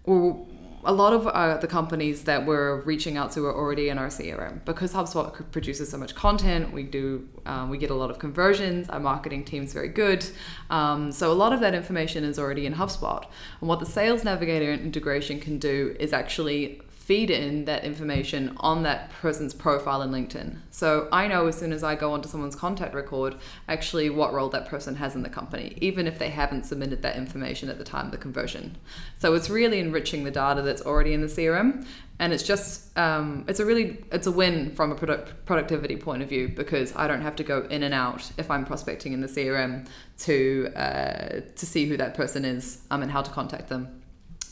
well, 0.06 0.46
a 0.84 0.92
lot 0.92 1.12
of 1.12 1.26
uh, 1.26 1.56
the 1.58 1.66
companies 1.66 2.24
that 2.24 2.46
we're 2.46 2.80
reaching 2.82 3.16
out 3.16 3.32
to 3.32 3.44
are 3.44 3.54
already 3.54 3.88
in 3.88 3.98
our 3.98 4.08
CRM 4.08 4.64
because 4.64 4.92
HubSpot 4.92 5.50
produces 5.52 5.90
so 5.90 5.98
much 5.98 6.14
content. 6.14 6.72
We 6.72 6.82
do 6.82 7.28
um, 7.46 7.70
we 7.70 7.78
get 7.78 7.90
a 7.90 7.94
lot 7.94 8.10
of 8.10 8.18
conversions. 8.18 8.88
Our 8.88 9.00
marketing 9.00 9.44
team's 9.44 9.72
very 9.72 9.88
good, 9.88 10.24
um, 10.70 11.12
so 11.12 11.32
a 11.32 11.34
lot 11.34 11.52
of 11.52 11.60
that 11.60 11.74
information 11.74 12.24
is 12.24 12.38
already 12.38 12.66
in 12.66 12.74
HubSpot. 12.74 13.24
And 13.60 13.68
what 13.68 13.80
the 13.80 13.86
Sales 13.86 14.24
Navigator 14.24 14.72
integration 14.72 15.40
can 15.40 15.58
do 15.58 15.96
is 15.98 16.12
actually 16.12 16.80
feed 17.10 17.28
in 17.28 17.64
that 17.64 17.82
information 17.82 18.56
on 18.58 18.84
that 18.84 19.10
person's 19.10 19.52
profile 19.52 20.00
in 20.02 20.12
LinkedIn. 20.12 20.56
So 20.70 21.08
I 21.10 21.26
know 21.26 21.48
as 21.48 21.58
soon 21.58 21.72
as 21.72 21.82
I 21.82 21.96
go 21.96 22.12
onto 22.12 22.28
someone's 22.28 22.54
contact 22.54 22.94
record, 22.94 23.34
actually 23.66 24.10
what 24.10 24.32
role 24.32 24.48
that 24.50 24.68
person 24.68 24.94
has 24.94 25.16
in 25.16 25.24
the 25.24 25.28
company, 25.28 25.76
even 25.80 26.06
if 26.06 26.20
they 26.20 26.28
haven't 26.28 26.66
submitted 26.66 27.02
that 27.02 27.16
information 27.16 27.68
at 27.68 27.78
the 27.78 27.84
time 27.84 28.06
of 28.06 28.12
the 28.12 28.16
conversion. 28.16 28.76
So 29.18 29.34
it's 29.34 29.50
really 29.50 29.80
enriching 29.80 30.22
the 30.22 30.30
data 30.30 30.62
that's 30.62 30.82
already 30.82 31.12
in 31.12 31.20
the 31.20 31.26
CRM, 31.26 31.84
and 32.20 32.32
it's 32.32 32.44
just 32.44 32.96
um, 32.96 33.44
it's 33.48 33.58
a 33.58 33.64
really 33.64 34.04
it's 34.12 34.28
a 34.28 34.30
win 34.30 34.72
from 34.76 34.92
a 34.92 34.94
product 34.94 35.46
productivity 35.46 35.96
point 35.96 36.22
of 36.22 36.28
view 36.28 36.46
because 36.46 36.94
I 36.94 37.08
don't 37.08 37.22
have 37.22 37.34
to 37.36 37.42
go 37.42 37.66
in 37.70 37.82
and 37.82 37.92
out 37.92 38.30
if 38.38 38.52
I'm 38.52 38.64
prospecting 38.64 39.14
in 39.14 39.20
the 39.20 39.26
CRM 39.26 39.88
to 40.18 40.70
uh, 40.76 41.40
to 41.56 41.66
see 41.66 41.86
who 41.86 41.96
that 41.96 42.14
person 42.14 42.44
is 42.44 42.82
um, 42.92 43.02
and 43.02 43.10
how 43.10 43.22
to 43.22 43.30
contact 43.32 43.68
them. 43.68 43.99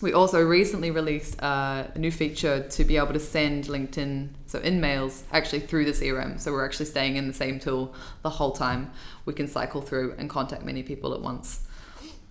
We 0.00 0.12
also 0.12 0.45
recently 0.45 0.90
released 0.93 1.40
a 1.40 1.90
new 1.97 2.12
feature 2.12 2.62
to 2.69 2.85
be 2.85 2.97
able 2.97 3.14
to 3.14 3.21
send 3.21 3.64
LinkedIn, 3.64 4.28
so 4.47 4.61
in 4.61 4.81
mails, 4.81 5.25
actually 5.33 5.61
through 5.61 5.87
the 5.87 5.93
CRM. 5.93 6.38
So 6.38 6.52
we're 6.52 6.64
actually 6.64 6.87
staying 6.87 7.17
in 7.17 7.26
the 7.26 7.35
same 7.35 7.59
tool 7.59 7.95
the 8.23 8.31
whole 8.31 8.52
time. 8.52 8.93
We 9.25 9.35
can 9.35 9.49
cycle 9.49 9.81
through 9.81 10.14
and 10.19 10.31
contact 10.31 10.62
many 10.62 10.83
people 10.83 11.14
at 11.14 11.21
once 11.21 11.67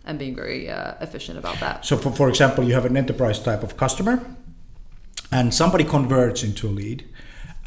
and 0.05 0.17
being 0.17 0.33
very 0.33 0.69
uh, 0.69 0.93
efficient 1.01 1.37
about 1.37 1.59
that. 1.59 1.85
So, 1.85 1.97
for, 1.97 2.11
for 2.11 2.29
example, 2.29 2.63
you 2.63 2.73
have 2.73 2.85
an 2.85 2.95
enterprise 2.95 3.39
type 3.39 3.61
of 3.63 3.75
customer 3.75 4.25
and 5.31 5.53
somebody 5.53 5.83
converts 5.83 6.43
into 6.43 6.67
a 6.67 6.71
lead 6.71 7.05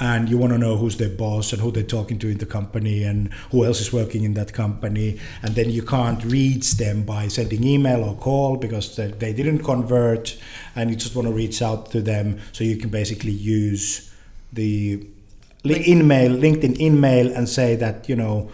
and 0.01 0.29
you 0.31 0.39
want 0.39 0.53
to 0.53 0.59
know 0.59 0.77
who's 0.77 0.97
their 0.97 1.11
boss 1.11 1.53
and 1.53 1.61
who 1.61 1.71
they're 1.71 1.83
talking 1.83 2.19
to 2.19 2.29
in 2.29 2.39
the 2.39 2.47
company 2.47 3.05
and 3.05 3.33
who 3.51 3.65
else 3.65 3.81
is 3.81 3.93
working 3.93 4.25
in 4.25 4.33
that 4.35 4.53
company. 4.55 5.21
And 5.43 5.55
then 5.55 5.69
you 5.69 5.83
can't 5.83 6.25
reach 6.25 6.73
them 6.79 7.03
by 7.05 7.29
sending 7.29 7.63
email 7.65 8.03
or 8.03 8.17
call 8.17 8.57
because 8.57 8.97
they, 8.97 9.09
they 9.09 9.35
didn't 9.35 9.59
convert 9.59 10.39
and 10.75 10.89
you 10.89 10.97
just 10.97 11.15
want 11.15 11.29
to 11.29 11.35
reach 11.35 11.61
out 11.61 11.91
to 11.91 12.01
them. 12.01 12.41
So 12.53 12.65
you 12.65 12.79
can 12.79 12.89
basically 12.89 13.33
use 13.33 14.11
the 14.53 15.07
li- 15.65 15.85
email 15.87 16.31
linkedin 16.31 16.79
email 16.81 17.33
and 17.35 17.49
say 17.49 17.77
that 17.77 18.09
you 18.09 18.17
know 18.17 18.51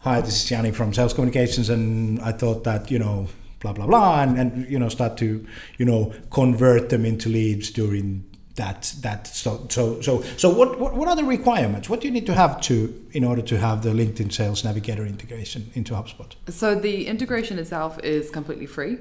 hi 0.00 0.20
this 0.20 0.44
is 0.44 0.50
Jani 0.50 0.72
from 0.72 0.92
sales 0.92 1.12
communications 1.12 1.68
and 1.68 2.20
i 2.22 2.32
thought 2.32 2.64
that 2.64 2.90
you 2.90 2.98
know 2.98 3.28
blah 3.60 3.72
blah 3.72 3.86
blah 3.86 4.22
and, 4.22 4.38
and 4.38 4.70
you 4.70 4.78
know 4.78 4.88
start 4.88 5.16
to 5.18 5.46
you 5.78 5.84
know 5.84 6.12
convert 6.30 6.88
them 6.88 7.04
into 7.04 7.28
leads 7.28 7.70
during 7.70 8.24
that 8.62 8.80
that 9.06 9.26
so 9.26 9.50
so 9.76 9.82
so 10.06 10.12
so 10.42 10.46
what, 10.58 10.68
what 10.80 10.92
what 10.98 11.06
are 11.10 11.16
the 11.22 11.28
requirements 11.36 11.88
what 11.90 12.00
do 12.00 12.06
you 12.08 12.12
need 12.18 12.26
to 12.26 12.34
have 12.34 12.54
to 12.68 12.74
in 13.18 13.22
order 13.30 13.42
to 13.52 13.56
have 13.66 13.76
the 13.86 13.90
linkedin 14.00 14.30
sales 14.32 14.60
navigator 14.68 15.04
integration 15.14 15.60
into 15.78 15.90
hubspot 15.94 16.30
So 16.62 16.66
the 16.88 17.06
integration 17.14 17.58
itself 17.58 17.92
is 18.14 18.24
completely 18.38 18.66
free. 18.76 18.94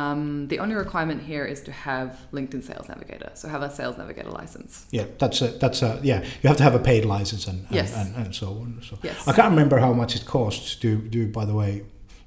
Um, 0.00 0.48
the 0.52 0.58
only 0.62 0.74
requirement 0.74 1.20
here 1.22 1.44
is 1.54 1.60
to 1.62 1.72
have 1.72 2.08
LinkedIn 2.36 2.62
Sales 2.62 2.86
Navigator, 2.92 3.30
so 3.40 3.48
have 3.48 3.62
a 3.62 3.70
Sales 3.78 3.96
Navigator 4.02 4.30
license. 4.40 4.72
yeah 4.98 5.06
that's 5.20 5.38
a 5.46 5.48
that's 5.62 5.80
a 5.88 5.90
yeah 6.10 6.20
you 6.42 6.46
have 6.50 6.58
to 6.62 6.66
have 6.68 6.76
a 6.82 6.84
paid 6.90 7.04
license 7.16 7.44
and 7.50 7.58
and, 7.68 7.74
Yes. 7.80 7.90
and, 8.00 8.08
and 8.20 8.34
so 8.40 8.46
on 8.62 8.68
so 8.88 8.94
Yes. 9.02 9.16
i 9.30 9.32
can't 9.38 9.50
remember 9.56 9.78
how 9.86 9.92
much 10.02 10.12
it 10.18 10.24
costs 10.36 10.68
do 10.84 10.90
do 11.16 11.20
by 11.38 11.44
the 11.50 11.56
way 11.62 11.70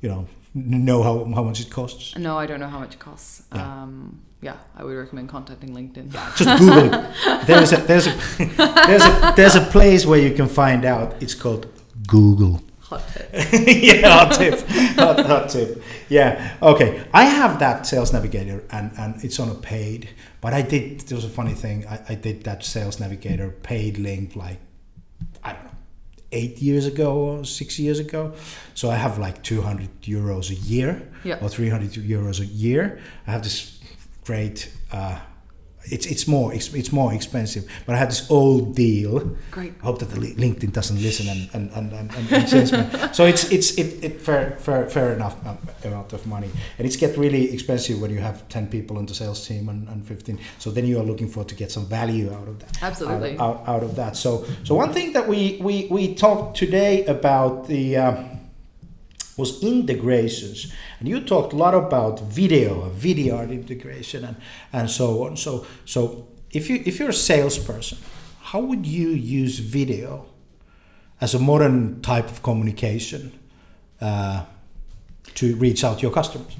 you 0.03 0.09
know 0.15 0.21
know 0.55 0.99
how, 1.07 1.13
how 1.37 1.43
much 1.49 1.59
it 1.65 1.69
costs 1.79 2.05
No, 2.27 2.33
I 2.43 2.45
don't 2.49 2.59
know 2.63 2.71
how 2.75 2.79
much 2.85 2.93
it 2.97 3.03
costs. 3.09 3.33
Yeah. 3.55 3.83
Um, 3.83 3.93
yeah, 4.41 4.57
I 4.75 4.83
would 4.83 4.95
recommend 4.97 5.29
contacting 5.29 5.73
LinkedIn. 5.75 6.13
Yeah, 6.13 6.31
just 6.35 6.59
google 6.59 6.89
there's 7.45 7.71
a 7.73 7.77
there's 7.77 8.07
a 8.07 8.13
there's 8.87 9.03
a 9.05 9.33
there's 9.35 9.55
a 9.55 9.61
place 9.61 10.05
where 10.05 10.19
you 10.19 10.33
can 10.35 10.47
find 10.47 10.83
out 10.85 11.21
it's 11.21 11.35
called 11.35 11.67
google 12.07 12.61
Hot 12.91 13.07
tip. 13.13 13.29
yeah, 13.83 14.09
hot 14.09 14.33
tip. 14.33 14.59
Hot, 14.97 15.25
hot 15.25 15.49
tip. 15.49 15.81
Yeah. 16.09 16.57
Okay. 16.61 17.01
I 17.13 17.23
have 17.23 17.57
that 17.59 17.87
Sales 17.87 18.11
Navigator, 18.11 18.65
and 18.69 18.91
and 18.97 19.23
it's 19.23 19.39
on 19.39 19.47
a 19.49 19.55
paid. 19.55 20.09
But 20.41 20.53
I 20.53 20.61
did. 20.61 20.99
There 21.07 21.15
was 21.15 21.23
a 21.23 21.29
funny 21.29 21.53
thing. 21.53 21.87
I, 21.87 22.01
I 22.09 22.15
did 22.15 22.43
that 22.43 22.65
Sales 22.65 22.99
Navigator 22.99 23.49
paid 23.63 23.97
link 23.97 24.35
like 24.35 24.59
I 25.41 25.53
don't 25.53 25.63
know 25.63 25.71
eight 26.33 26.61
years 26.61 26.85
ago 26.85 27.13
or 27.15 27.45
six 27.45 27.79
years 27.79 27.97
ago. 27.99 28.33
So 28.73 28.89
I 28.89 28.95
have 28.95 29.17
like 29.17 29.41
200 29.41 30.01
euros 30.01 30.49
a 30.49 30.55
year 30.55 31.01
Yeah. 31.23 31.39
or 31.41 31.47
300 31.49 31.91
euros 31.91 32.41
a 32.41 32.45
year. 32.45 32.99
I 33.25 33.31
have 33.31 33.43
this 33.43 33.79
great. 34.23 34.71
Uh, 34.91 35.19
it's 35.85 36.05
it's 36.05 36.27
more 36.27 36.53
it's 36.53 36.91
more 36.91 37.13
expensive, 37.13 37.69
but 37.85 37.95
I 37.95 37.97
had 37.97 38.09
this 38.09 38.29
old 38.29 38.75
deal. 38.75 39.35
Great. 39.49 39.73
I 39.81 39.85
hope 39.85 39.99
that 39.99 40.09
the 40.09 40.19
LinkedIn 40.19 40.73
doesn't 40.73 41.01
listen 41.01 41.27
and 41.27 41.49
and 41.53 41.71
and, 41.71 41.91
and, 41.93 42.11
and, 42.13 42.31
and 42.31 42.47
change 42.47 42.71
me. 42.71 42.85
So 43.13 43.25
it's 43.25 43.51
it's 43.51 43.77
it, 43.77 44.03
it 44.03 44.21
fair 44.21 44.51
fair 44.59 44.87
fair 44.89 45.13
enough 45.13 45.35
amount 45.83 46.13
of 46.13 46.25
money, 46.27 46.49
and 46.77 46.85
it's 46.85 46.95
get 46.95 47.17
really 47.17 47.51
expensive 47.51 47.99
when 47.99 48.11
you 48.11 48.19
have 48.19 48.47
ten 48.47 48.67
people 48.67 48.97
on 48.97 49.05
the 49.05 49.13
sales 49.13 49.47
team 49.47 49.69
and, 49.69 49.87
and 49.87 50.05
fifteen. 50.05 50.39
So 50.59 50.69
then 50.69 50.85
you 50.85 50.99
are 50.99 51.03
looking 51.03 51.27
for 51.27 51.43
to 51.43 51.55
get 51.55 51.71
some 51.71 51.87
value 51.87 52.31
out 52.31 52.47
of 52.47 52.59
that. 52.59 52.83
Absolutely. 52.83 53.37
Out, 53.39 53.61
out, 53.61 53.67
out 53.67 53.83
of 53.83 53.95
that. 53.95 54.15
So 54.15 54.45
so 54.63 54.75
one 54.75 54.93
thing 54.93 55.13
that 55.13 55.27
we 55.27 55.57
we 55.61 55.87
we 55.89 56.13
talked 56.13 56.57
today 56.57 57.05
about 57.05 57.67
the. 57.67 57.97
Uh, 57.97 58.23
was 59.37 59.63
integrations. 59.63 60.71
And 60.99 61.07
you 61.07 61.21
talked 61.21 61.53
a 61.53 61.55
lot 61.55 61.73
about 61.73 62.19
video 62.19 62.89
Vidyard 62.91 63.51
integration 63.51 64.25
and, 64.25 64.35
and 64.73 64.89
so 64.89 65.25
on. 65.25 65.37
So 65.37 65.65
so 65.85 66.27
if 66.51 66.69
you 66.69 66.81
if 66.85 66.99
you're 66.99 67.09
a 67.09 67.13
salesperson 67.13 67.97
how 68.51 68.59
would 68.59 68.85
you 68.85 69.09
use 69.09 69.59
video 69.59 70.25
as 71.21 71.33
a 71.33 71.39
modern 71.39 72.01
type 72.01 72.25
of 72.25 72.43
communication 72.43 73.31
uh, 74.01 74.43
to 75.35 75.55
reach 75.55 75.85
out 75.85 75.99
to 75.99 76.01
your 76.01 76.11
customers? 76.11 76.57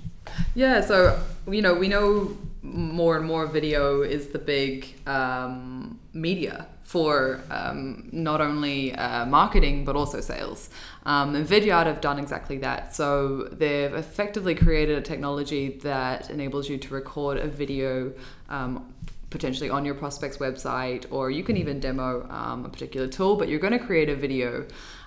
Yeah, 0.55 0.79
so 0.79 1.21
you 1.49 1.61
know 1.61 1.73
we 1.73 1.89
know 1.89 2.37
more 2.63 3.17
and 3.17 3.25
more 3.25 3.47
video 3.47 4.01
is 4.01 4.27
the 4.27 4.39
big 4.39 4.87
um, 5.07 5.99
media 6.13 6.67
for 6.83 7.41
um, 7.49 8.09
not 8.11 8.41
only 8.41 8.93
uh, 8.93 9.25
marketing 9.25 9.83
but 9.85 9.95
also 9.95 10.21
sales. 10.21 10.69
Um, 11.05 11.35
and 11.35 11.47
Vidyard 11.47 11.85
have 11.85 12.01
done 12.01 12.19
exactly 12.19 12.57
that. 12.59 12.93
So 12.93 13.49
they've 13.51 13.93
effectively 13.93 14.53
created 14.53 14.97
a 14.97 15.01
technology 15.01 15.79
that 15.83 16.29
enables 16.29 16.69
you 16.69 16.77
to 16.77 16.93
record 16.93 17.37
a 17.37 17.47
video. 17.47 18.13
Um, 18.49 18.93
potentially 19.31 19.69
on 19.69 19.85
your 19.85 19.95
prospect's 19.95 20.39
website, 20.39 21.05
or 21.09 21.31
you 21.31 21.41
can 21.41 21.55
even 21.55 21.79
demo 21.79 22.27
um, 22.29 22.65
a 22.65 22.69
particular 22.69 23.07
tool, 23.07 23.37
but 23.37 23.47
you're 23.47 23.61
going 23.61 23.71
to 23.71 23.79
create 23.79 24.09
a 24.09 24.15
video 24.15 24.65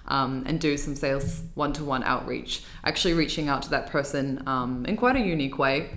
um, 0.08 0.42
and 0.46 0.58
do 0.58 0.78
some 0.78 0.96
sales 0.96 1.42
one 1.54 1.74
to 1.74 1.84
one 1.84 2.02
outreach, 2.04 2.62
actually 2.84 3.12
reaching 3.12 3.48
out 3.48 3.62
to 3.62 3.68
that 3.68 3.88
person 3.88 4.42
um, 4.48 4.84
in 4.86 4.96
quite 4.96 5.16
a 5.16 5.20
unique 5.20 5.58
way. 5.58 5.90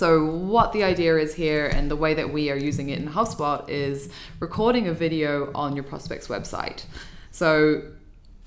So, 0.00 0.24
what 0.24 0.72
the 0.72 0.82
idea 0.82 1.18
is 1.18 1.34
here, 1.34 1.66
and 1.66 1.90
the 1.90 1.94
way 2.04 2.14
that 2.14 2.32
we 2.32 2.50
are 2.50 2.56
using 2.56 2.88
it 2.88 2.98
in 2.98 3.06
HubSpot, 3.06 3.68
is 3.68 4.08
recording 4.38 4.88
a 4.88 4.94
video 4.94 5.52
on 5.54 5.76
your 5.76 5.84
prospect's 5.84 6.26
website. 6.26 6.84
So, 7.32 7.82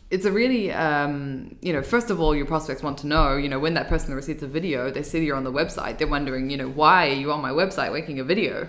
it's 0.09 0.25
a 0.25 0.31
really, 0.31 0.71
um, 0.71 1.55
you 1.61 1.71
know, 1.71 1.83
first 1.83 2.09
of 2.09 2.19
all, 2.19 2.35
your 2.35 2.47
prospects 2.47 2.81
want 2.81 2.97
to 3.03 3.07
know, 3.07 3.37
you 3.37 3.49
know, 3.49 3.59
when 3.59 3.75
that 3.75 3.87
person 3.87 4.15
receives 4.15 4.41
a 4.41 4.47
video, 4.47 4.89
they 4.89 5.03
see 5.03 5.23
you're 5.23 5.35
on 5.35 5.43
the 5.43 5.51
website, 5.51 5.99
they're 5.99 6.07
wondering, 6.07 6.49
you 6.49 6.57
know, 6.57 6.69
why 6.69 7.09
are 7.09 7.19
you 7.21 7.31
on 7.31 7.39
my 7.39 7.51
website 7.51 7.93
making 7.93 8.19
a 8.19 8.23
video? 8.23 8.67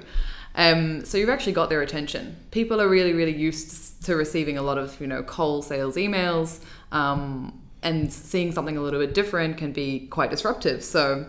Um, 0.55 1.07
so 1.07 1.17
you've 1.17 1.31
actually 1.31 1.55
got 1.55 1.71
their 1.71 1.81
attention. 1.81 2.37
People 2.51 2.83
are 2.83 2.89
really, 2.97 3.15
really 3.15 3.35
used 3.35 4.05
to 4.05 4.15
receiving 4.15 4.59
a 4.59 4.63
lot 4.63 4.77
of, 4.77 5.01
you 5.01 5.07
know, 5.07 5.23
cold 5.23 5.65
sales 5.65 5.97
emails, 5.97 6.61
um, 6.93 7.63
and 7.83 8.13
seeing 8.13 8.53
something 8.53 8.77
a 8.77 8.83
little 8.83 9.01
bit 9.01 9.15
different 9.15 9.57
can 9.57 9.73
be 9.73 10.07
quite 10.09 10.29
disruptive. 10.29 10.85
So, 10.85 11.25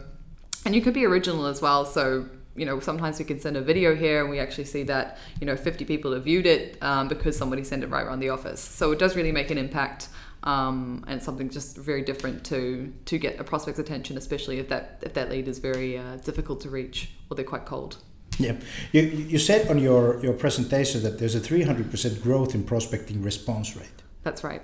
and 0.65 0.75
you 0.75 0.81
could 0.81 0.93
be 0.93 1.05
original 1.05 1.45
as 1.45 1.61
well. 1.61 1.85
So, 1.85 2.25
you 2.55 2.65
know, 2.65 2.79
sometimes 2.79 3.19
we 3.19 3.25
can 3.25 3.39
send 3.39 3.55
a 3.57 3.61
video 3.61 3.95
here 3.95 4.21
and 4.21 4.29
we 4.29 4.39
actually 4.39 4.65
see 4.65 4.83
that, 4.83 5.17
you 5.39 5.45
know, 5.45 5.55
50 5.55 5.85
people 5.85 6.13
have 6.13 6.23
viewed 6.23 6.45
it 6.45 6.77
um, 6.81 7.07
because 7.07 7.37
somebody 7.37 7.63
sent 7.63 7.83
it 7.83 7.87
right 7.87 8.05
around 8.05 8.19
the 8.19 8.29
office. 8.29 8.61
So 8.61 8.91
it 8.91 8.99
does 8.99 9.15
really 9.15 9.31
make 9.31 9.51
an 9.51 9.57
impact. 9.57 10.09
Um, 10.43 11.03
and 11.07 11.23
something 11.23 11.49
just 11.49 11.75
very 11.75 12.03
different 12.03 12.43
to 12.45 12.93
to 13.05 13.17
get 13.17 13.39
a 13.39 13.43
prospect's 13.43 13.79
attention, 13.79 14.15
especially 14.15 14.59
if 14.59 14.69
that 14.69 14.99
if 15.01 15.15
that 15.15 15.31
lead 15.31 15.47
is 15.47 15.57
very 15.57 15.97
uh, 15.97 16.17
difficult 16.17 16.61
to 16.61 16.69
reach 16.69 17.09
or 17.31 17.35
they're 17.35 17.43
quite 17.43 17.65
cold. 17.65 17.97
Yeah, 18.37 18.55
you, 18.91 19.01
you 19.01 19.39
said 19.39 19.69
on 19.69 19.79
your, 19.79 20.19
your 20.23 20.33
presentation 20.33 21.03
that 21.03 21.19
there's 21.19 21.35
a 21.35 21.39
300% 21.39 22.21
growth 22.21 22.53
in 22.53 22.63
prospecting 22.63 23.21
response 23.21 23.75
rate. 23.75 24.03
That's 24.23 24.43
right. 24.43 24.61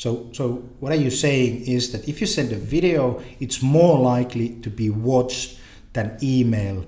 So, 0.00 0.30
so 0.32 0.64
what 0.78 0.92
are 0.92 1.02
you 1.06 1.10
saying 1.10 1.66
is 1.66 1.92
that 1.92 2.08
if 2.08 2.22
you 2.22 2.26
send 2.26 2.52
a 2.52 2.56
video, 2.56 3.22
it's 3.38 3.60
more 3.60 3.98
likely 3.98 4.48
to 4.62 4.70
be 4.70 4.88
watched 4.88 5.58
than 5.92 6.16
email 6.22 6.86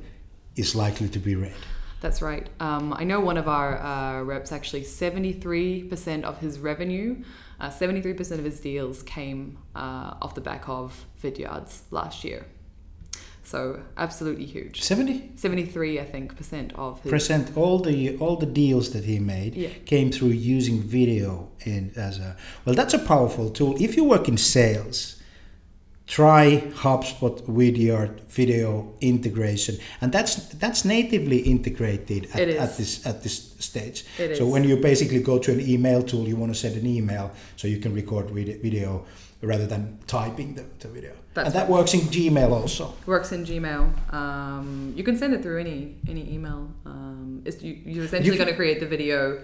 is 0.57 0.75
likely 0.75 1.11
to 1.11 1.19
be 1.19 1.35
read. 1.35 1.53
That's 2.01 2.23
right. 2.23 2.49
Um, 2.59 2.95
I 2.95 3.05
know 3.05 3.21
one 3.21 3.37
of 3.37 3.49
our 3.49 3.79
uh, 3.83 4.23
reps 4.23 4.51
actually 4.51 4.85
73% 4.85 6.23
of 6.23 6.39
his 6.39 6.59
revenue, 6.59 7.23
uh, 7.61 7.69
73% 7.69 8.39
of 8.39 8.45
his 8.47 8.61
deals 8.61 9.03
came 9.03 9.59
uh, 9.77 10.15
off 10.23 10.35
the 10.35 10.41
back 10.41 10.67
of 10.71 11.05
Vidyards 11.23 11.83
last 11.91 12.25
year. 12.25 12.47
So 13.45 13.83
absolutely 13.97 14.47
huge. 14.47 14.83
70 14.83 15.33
73, 15.37 16.01
I 16.01 16.05
think, 16.05 16.37
percent 16.37 16.73
of 16.75 17.01
his 17.03 17.11
percent. 17.11 17.57
All 17.57 17.79
the 17.79 18.17
all 18.19 18.37
the 18.37 18.47
deals 18.47 18.91
that 18.91 19.05
he 19.05 19.19
made 19.19 19.55
Yeah. 19.55 19.71
came 19.85 20.11
through 20.11 20.31
using 20.57 20.81
video 20.83 21.49
in 21.65 21.93
as 21.97 22.19
a 22.19 22.37
well 22.65 22.75
that's 22.75 22.95
a 22.95 22.99
powerful 22.99 23.51
tool. 23.51 23.77
If 23.81 23.97
you 23.97 24.05
work 24.05 24.29
in 24.29 24.37
sales 24.37 25.23
try 26.07 26.63
HubSpot 26.75 27.49
with 27.49 27.77
your 27.77 28.15
video 28.29 28.93
integration. 29.01 29.79
And 30.01 30.13
that's 30.13 30.35
that's 30.65 30.85
natively 30.85 31.39
integrated 31.39 32.29
at, 32.35 32.49
at 32.49 32.77
this 32.77 33.07
at 33.07 33.23
this 33.23 33.55
stage. 33.59 34.05
It 34.19 34.37
so 34.37 34.45
is. 34.45 34.53
when 34.53 34.65
you 34.65 34.77
basically 34.77 35.23
go 35.23 35.39
to 35.39 35.53
an 35.53 35.61
email 35.61 36.03
tool 36.03 36.27
you 36.29 36.37
want 36.37 36.53
to 36.53 36.59
send 36.59 36.77
an 36.77 36.87
email 36.87 37.33
so 37.57 37.69
you 37.69 37.79
can 37.79 37.95
record 37.95 38.31
video 38.31 39.07
rather 39.41 39.67
than 39.67 39.99
typing 40.07 40.55
the, 40.55 40.65
the 40.81 40.89
video 40.89 41.13
That's 41.35 41.47
and 41.47 41.55
that 41.55 41.69
works 41.69 41.95
in 41.95 42.01
Gmail 42.01 42.51
also 42.51 42.93
works 43.07 43.33
in 43.33 43.45
Gmail. 43.45 44.13
Um, 44.13 44.93
you 44.97 45.03
can 45.03 45.17
send 45.17 45.33
it 45.35 45.43
through 45.43 45.61
any 45.61 45.97
any 46.09 46.33
email. 46.35 46.69
Um, 46.85 47.43
it's, 47.47 47.63
you, 47.63 47.79
you're 47.87 48.05
essentially 48.05 48.37
going 48.37 48.49
to 48.49 48.55
create 48.57 48.81
the 48.81 48.87
video. 48.87 49.43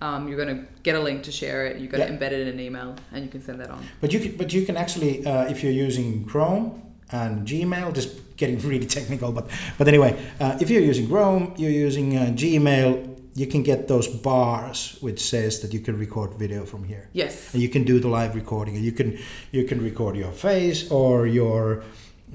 Um, 0.00 0.28
you're 0.28 0.36
going 0.36 0.56
to 0.56 0.64
get 0.82 0.94
a 0.96 1.00
link 1.00 1.22
to 1.24 1.32
share 1.32 1.66
it. 1.66 1.78
You're 1.80 1.90
going 1.90 2.06
to 2.06 2.12
Yeah. 2.12 2.18
embed 2.18 2.32
it 2.32 2.40
in 2.46 2.48
an 2.48 2.60
email, 2.60 2.94
and 3.12 3.24
you 3.24 3.30
can 3.30 3.40
send 3.42 3.60
that 3.60 3.70
on. 3.70 3.82
But 4.00 4.12
you 4.12 4.20
can, 4.20 4.36
but 4.36 4.52
you 4.52 4.64
can 4.66 4.76
actually, 4.76 5.24
uh, 5.26 5.46
if 5.48 5.62
you're 5.62 5.72
using 5.72 6.24
Chrome 6.24 6.82
and 7.10 7.46
Gmail, 7.46 7.94
just 7.94 8.36
getting 8.36 8.58
really 8.70 8.86
technical. 8.86 9.32
But 9.32 9.48
but 9.78 9.88
anyway, 9.88 10.12
uh, 10.40 10.58
if 10.60 10.68
you're 10.70 10.82
using 10.82 11.08
Chrome, 11.08 11.54
you're 11.56 11.70
using 11.88 12.16
uh, 12.16 12.26
Gmail, 12.34 13.13
you 13.34 13.46
can 13.46 13.62
get 13.62 13.88
those 13.88 14.06
bars 14.06 14.96
which 15.00 15.20
says 15.20 15.60
that 15.60 15.72
you 15.72 15.80
can 15.80 15.98
record 15.98 16.34
video 16.34 16.64
from 16.64 16.84
here. 16.84 17.08
Yes. 17.12 17.52
And 17.52 17.62
you 17.62 17.68
can 17.68 17.84
do 17.84 17.98
the 17.98 18.08
live 18.08 18.34
recording. 18.34 18.76
You 18.76 18.92
can 18.92 19.18
you 19.50 19.64
can 19.64 19.82
record 19.82 20.16
your 20.16 20.32
face 20.32 20.90
or 20.90 21.26
your 21.26 21.82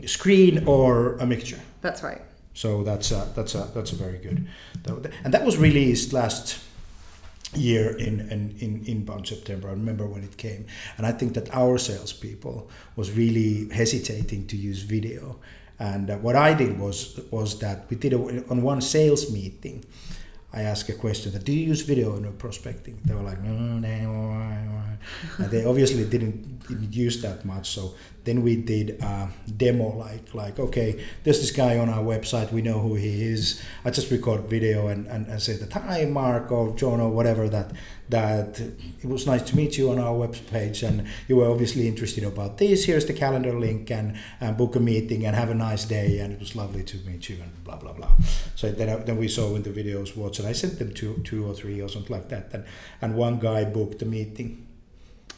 screen 0.06 0.68
or 0.68 1.16
a 1.18 1.26
mixture. 1.26 1.60
That's 1.82 2.04
right. 2.04 2.22
So 2.54 2.84
that's 2.84 3.12
a, 3.12 3.32
that's 3.36 3.56
a, 3.56 3.70
that's 3.74 3.94
a 3.94 3.96
very 3.96 4.18
good, 4.18 4.48
and 5.24 5.34
that 5.34 5.46
was 5.46 5.56
released 5.58 6.12
last 6.12 6.60
year 7.56 7.96
in, 7.98 8.20
in, 8.32 8.56
in 8.60 8.84
inbound 8.86 9.28
September. 9.28 9.70
I 9.70 9.72
remember 9.72 10.06
when 10.06 10.24
it 10.24 10.36
came, 10.36 10.66
and 10.98 11.06
I 11.06 11.14
think 11.14 11.36
that 11.36 11.54
our 11.56 11.78
salespeople 11.78 12.70
was 12.96 13.12
really 13.12 13.70
hesitating 13.70 14.48
to 14.48 14.58
use 14.58 14.82
video. 14.82 15.40
And 15.80 16.10
uh, 16.10 16.18
what 16.18 16.36
I 16.36 16.54
did 16.54 16.78
was 16.80 17.20
was 17.32 17.60
that 17.60 17.90
we 17.90 17.96
did 17.96 18.14
a, 18.14 18.18
on 18.50 18.62
one 18.62 18.82
sales 18.82 19.32
meeting. 19.32 19.86
I 20.52 20.62
asked 20.64 20.90
a 20.90 20.94
question 20.94 21.32
that 21.34 21.44
do 21.46 21.52
you 21.54 21.68
use 21.68 21.82
video 21.82 22.16
in 22.18 22.32
prospecting? 22.34 23.00
They 23.06 23.14
were 23.14 23.22
like. 23.22 23.38
And 23.40 23.84
they 25.52 25.64
obviously 25.66 26.06
didn't, 26.06 26.68
didn't 26.68 26.94
use 26.94 27.22
that 27.22 27.46
much. 27.46 27.70
So 27.70 27.94
then 28.24 28.44
we 28.44 28.56
did 28.56 29.02
a 29.02 29.30
demo 29.58 29.96
like 29.96 30.34
like 30.34 30.60
okay, 30.60 31.04
there's 31.24 31.40
this 31.40 31.52
guy 31.52 31.78
on 31.78 31.90
our 31.90 32.04
website. 32.04 32.52
We 32.52 32.62
know 32.62 32.80
who 32.80 32.96
he 32.96 33.24
is. 33.24 33.62
I 33.86 33.92
just 33.92 34.12
record 34.12 34.42
video 34.42 34.88
and, 34.88 35.08
and, 35.08 35.28
and 35.28 35.42
say 35.42 35.54
that 35.54 35.74
hi 35.74 36.06
Mark 36.06 36.52
or 36.52 36.76
John 36.76 37.00
or 37.00 37.10
whatever 37.10 37.50
that 37.50 37.72
that 38.10 38.60
it 38.60 39.06
was 39.06 39.28
nice 39.28 39.44
to 39.44 39.56
meet 39.56 39.78
you 39.78 39.92
on 39.92 40.00
our 40.00 40.16
web 40.16 40.36
page 40.52 40.82
and 40.82 41.08
you 41.28 41.36
were 41.36 41.50
obviously 41.50 41.88
interested 41.88 42.24
about 42.24 42.58
this. 42.58 42.86
Here's 42.86 43.06
the 43.06 43.14
calendar 43.14 43.54
link 43.54 43.92
and, 43.92 44.18
and 44.42 44.58
book 44.58 44.76
a 44.76 44.80
meeting 44.80 45.26
and 45.26 45.36
have 45.36 45.52
a 45.52 45.56
nice 45.56 45.86
day 45.86 46.20
and 46.20 46.34
it 46.34 46.40
was 46.40 46.56
lovely 46.56 46.84
to 46.84 46.98
meet 47.06 47.30
you 47.30 47.38
and 47.42 47.64
blah 47.64 47.78
blah 47.78 47.94
blah. 47.94 48.12
So 48.56 48.72
then 48.72 48.90
I, 48.90 48.96
then 48.98 49.18
we 49.18 49.28
saw 49.28 49.56
in 49.56 49.64
the 49.64 49.70
videos 49.70 50.18
what 50.18 50.40
and 50.40 50.48
I 50.48 50.54
sent 50.54 50.80
them 50.80 50.94
two 50.94 51.22
two 51.24 51.46
or 51.46 51.54
three 51.54 51.82
or 51.82 51.88
something 51.88 52.16
like 52.16 52.30
that 52.30 52.50
and 52.54 52.66
and 53.02 53.16
one 53.16 53.40
guy 53.40 53.64
booked 53.64 54.02
a 54.02 54.06
meeting. 54.06 54.66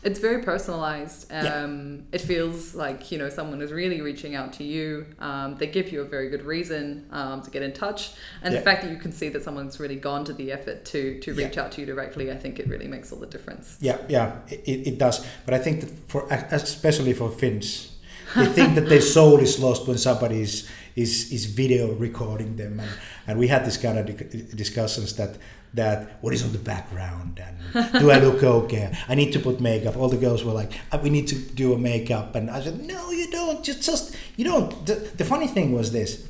It's 0.03 0.19
very 0.19 0.41
personalized. 0.41 1.29
Yeah. 1.29 1.63
Um, 1.63 2.03
It 2.11 2.21
feels 2.21 2.73
like 2.73 3.11
you 3.11 3.17
know 3.19 3.29
someone 3.29 3.61
is 3.61 3.71
really 3.71 4.01
reaching 4.01 4.33
out 4.35 4.53
to 4.53 4.63
you. 4.63 5.05
Um, 5.19 5.55
they 5.57 5.67
give 5.67 5.91
you 5.91 6.01
a 6.01 6.05
very 6.05 6.29
good 6.29 6.43
reason 6.43 7.05
um, 7.11 7.41
to 7.43 7.51
get 7.51 7.61
in 7.61 7.71
touch, 7.73 8.11
and 8.41 8.51
Yeah. 8.53 8.59
the 8.59 8.65
fact 8.65 8.81
that 8.83 8.91
you 8.91 8.97
can 8.97 9.11
see 9.11 9.29
that 9.29 9.43
someone's 9.43 9.79
really 9.79 9.97
gone 9.97 10.25
to 10.25 10.33
the 10.33 10.51
effort 10.51 10.85
to 10.85 11.19
to 11.19 11.33
reach 11.33 11.55
Yeah. 11.55 11.63
out 11.63 11.71
to 11.73 11.81
you 11.81 11.87
directly, 11.87 12.31
I 12.31 12.37
think 12.37 12.59
it 12.59 12.67
really 12.67 12.87
makes 12.87 13.11
all 13.11 13.19
the 13.19 13.27
difference. 13.27 13.77
Yeah, 13.79 13.97
yeah, 14.09 14.37
it, 14.49 14.61
it 14.65 14.87
it 14.87 14.97
does. 14.97 15.23
But 15.45 15.53
I 15.53 15.59
think 15.59 15.81
that 15.81 15.89
for 16.07 16.27
especially 16.51 17.13
for 17.13 17.29
Finns, 17.29 17.90
they 18.35 18.45
think 18.45 18.75
that 18.75 18.87
their 18.89 19.01
soul 19.01 19.39
is 19.39 19.59
lost 19.59 19.87
when 19.87 19.97
somebody 19.97 20.41
is 20.41 20.69
is, 20.95 21.31
is 21.31 21.45
video 21.45 21.93
recording 21.93 22.57
them, 22.57 22.79
and, 22.79 22.89
and 23.25 23.39
we 23.39 23.47
had 23.47 23.65
this 23.65 23.77
kind 23.77 23.97
of 23.97 24.05
di- 24.05 24.55
discussions 24.55 25.15
that 25.15 25.37
that 25.73 26.17
what 26.21 26.33
is 26.33 26.43
on 26.43 26.51
the 26.51 26.59
background 26.59 27.41
and 27.41 27.93
do 27.93 28.11
I 28.11 28.19
look 28.19 28.43
okay? 28.43 28.93
I 29.07 29.15
need 29.15 29.31
to 29.33 29.39
put 29.39 29.61
makeup. 29.61 29.95
All 29.95 30.09
the 30.09 30.17
girls 30.17 30.43
were 30.43 30.51
like, 30.51 30.73
"Uh, 30.91 30.99
we 31.01 31.09
need 31.09 31.27
to 31.27 31.35
do 31.35 31.73
a 31.73 31.77
makeup, 31.77 32.35
and 32.35 32.49
I 32.51 32.61
said, 32.61 32.85
no, 32.85 33.11
you 33.11 33.31
don't. 33.31 33.63
Just 33.63 33.81
just 33.83 34.15
you 34.35 34.43
don't. 34.43 34.85
The, 34.85 34.95
the 34.95 35.23
funny 35.23 35.47
thing 35.47 35.71
was 35.71 35.91
this: 35.91 36.27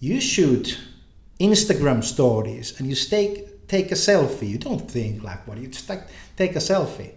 you 0.00 0.20
shoot 0.20 0.78
Instagram 1.40 2.04
stories 2.04 2.78
and 2.78 2.88
you 2.88 2.94
take 2.94 3.66
take 3.68 3.90
a 3.90 3.94
selfie. 3.94 4.48
You 4.48 4.58
don't 4.58 4.90
think 4.90 5.22
like 5.22 5.46
what 5.46 5.58
you 5.58 5.68
just 5.68 5.88
like 5.88 6.06
take 6.36 6.54
a 6.56 6.60
selfie, 6.60 7.12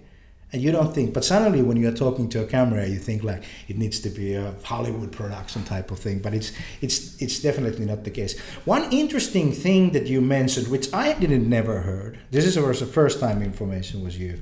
and 0.54 0.62
you 0.62 0.72
don't 0.72 0.94
think. 0.94 1.14
But 1.14 1.26
suddenly, 1.26 1.62
when 1.62 1.78
you 1.78 1.88
are 1.90 1.94
talking 1.94 2.30
to 2.30 2.44
a 2.44 2.46
camera, 2.46 2.88
you 2.88 3.00
think 3.00 3.24
like 3.24 3.44
it 3.68 3.78
needs 3.78 4.00
to 4.02 4.10
be 4.10 4.34
a 4.34 4.54
Hollywood 4.64 5.12
production 5.12 5.64
type 5.64 5.92
of 5.92 6.00
thing. 6.00 6.20
But 6.20 6.34
it's 6.34 6.52
it's 6.82 7.22
it's 7.22 7.40
definitely 7.40 7.86
not 7.86 8.04
the 8.04 8.12
case. 8.12 8.40
One 8.66 8.92
interesting 8.92 9.52
thing 9.52 9.92
that 9.92 10.08
you 10.08 10.22
mentioned, 10.22 10.68
which 10.70 10.94
I 10.94 11.14
didn't 11.14 11.50
never 11.50 11.82
heard. 11.82 12.20
This 12.32 12.46
is 12.46 12.58
was 12.58 12.80
the 12.80 12.86
first 12.86 13.20
time 13.20 13.42
information 13.42 14.04
was 14.04 14.18
you 14.18 14.42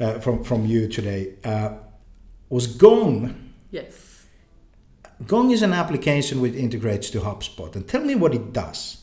uh, 0.00 0.18
from 0.18 0.42
from 0.42 0.66
you 0.66 0.88
today. 0.88 1.34
Uh, 1.44 1.70
was 2.48 2.66
Gong. 2.66 3.52
Yes. 3.70 4.26
Gong 5.26 5.50
is 5.50 5.62
an 5.62 5.72
application 5.72 6.40
which 6.40 6.54
integrates 6.54 7.08
to 7.10 7.20
HubSpot, 7.20 7.74
and 7.74 7.88
tell 7.88 8.02
me 8.02 8.14
what 8.14 8.34
it 8.34 8.52
does. 8.52 9.02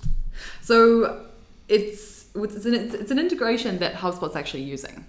So 0.61 1.25
it's 1.67 2.27
it's 2.35 2.65
an, 2.65 2.73
it's 2.73 3.11
an 3.11 3.19
integration 3.19 3.79
that 3.79 3.95
HubSpot's 3.95 4.35
actually 4.35 4.63
using. 4.63 5.05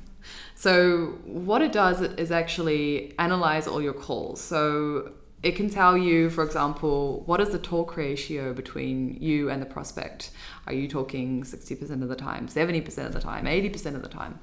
So 0.55 1.19
what 1.25 1.63
it 1.63 1.73
does 1.73 2.01
is 2.01 2.31
actually 2.31 3.15
analyze 3.19 3.67
all 3.67 3.83
your 3.83 3.93
calls. 3.93 4.41
So 4.41 5.13
it 5.45 5.57
can 5.57 5.69
tell 5.69 5.97
you, 5.97 6.31
for 6.31 6.43
example, 6.43 7.23
what 7.27 7.39
is 7.39 7.51
the 7.51 7.59
talk 7.59 7.99
ratio 7.99 8.55
between 8.55 9.19
you 9.21 9.51
and 9.51 9.61
the 9.61 9.67
prospect? 9.67 10.31
Are 10.67 10.73
you 10.73 10.89
talking 10.89 11.43
60% 11.43 12.03
of 12.03 12.09
the 12.09 12.17
time, 12.17 12.49
70% 12.49 13.07
of 13.07 13.13
the 13.13 13.21
time, 13.21 13.45
80% 13.45 13.95
of 13.95 14.03
the 14.03 14.09
time? 14.09 14.39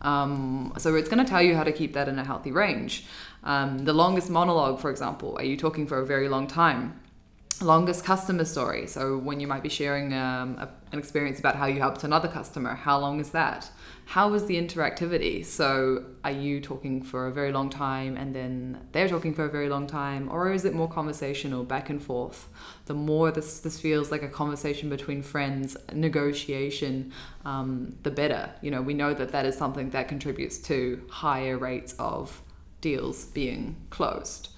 Um, 0.00 0.72
so 0.78 0.94
it's 0.94 1.10
going 1.10 1.22
to 1.22 1.28
tell 1.28 1.42
you 1.42 1.54
how 1.56 1.62
to 1.62 1.72
keep 1.72 1.92
that 1.92 2.08
in 2.08 2.18
a 2.18 2.24
healthy 2.24 2.52
range. 2.52 3.04
Um, 3.44 3.80
the 3.80 3.92
longest 3.92 4.30
monologue, 4.30 4.80
for 4.80 4.90
example, 4.90 5.36
are 5.36 5.44
you 5.44 5.58
talking 5.58 5.86
for 5.86 5.98
a 5.98 6.06
very 6.06 6.28
long 6.28 6.46
time? 6.46 7.00
longest 7.62 8.04
customer 8.04 8.44
story. 8.44 8.86
So 8.86 9.16
when 9.16 9.40
you 9.40 9.46
might 9.46 9.62
be 9.62 9.68
sharing 9.68 10.12
um, 10.12 10.58
a, 10.58 10.68
an 10.92 10.98
experience 10.98 11.38
about 11.38 11.56
how 11.56 11.66
you 11.66 11.80
helped 11.80 12.04
another 12.04 12.28
customer, 12.28 12.74
how 12.74 12.98
long 12.98 13.20
is 13.20 13.30
that? 13.30 13.70
How 14.08 14.32
is 14.34 14.46
the 14.46 14.54
interactivity? 14.54 15.44
So 15.44 16.04
are 16.22 16.30
you 16.30 16.60
talking 16.60 17.02
for 17.02 17.26
a 17.26 17.32
very 17.32 17.50
long 17.50 17.68
time 17.68 18.16
and 18.16 18.32
then 18.32 18.86
they're 18.92 19.08
talking 19.08 19.34
for 19.34 19.44
a 19.44 19.48
very 19.48 19.68
long 19.68 19.88
time, 19.88 20.30
or 20.30 20.52
is 20.52 20.64
it 20.64 20.72
more 20.74 20.88
conversational, 20.88 21.64
back 21.64 21.90
and 21.90 22.00
forth? 22.00 22.48
The 22.86 22.94
more 22.94 23.32
this 23.32 23.58
this 23.58 23.80
feels 23.80 24.12
like 24.12 24.22
a 24.22 24.28
conversation 24.28 24.88
between 24.88 25.22
friends, 25.22 25.76
negotiation, 25.92 27.12
um, 27.44 27.96
the 28.04 28.12
better. 28.12 28.50
You 28.62 28.70
know, 28.70 28.80
we 28.80 28.94
know 28.94 29.12
that 29.12 29.32
that 29.32 29.44
is 29.44 29.58
something 29.58 29.90
that 29.90 30.06
contributes 30.06 30.58
to 30.58 31.02
higher 31.10 31.58
rates 31.58 31.96
of 31.98 32.40
deals 32.80 33.24
being 33.24 33.74
closed. 33.90 34.50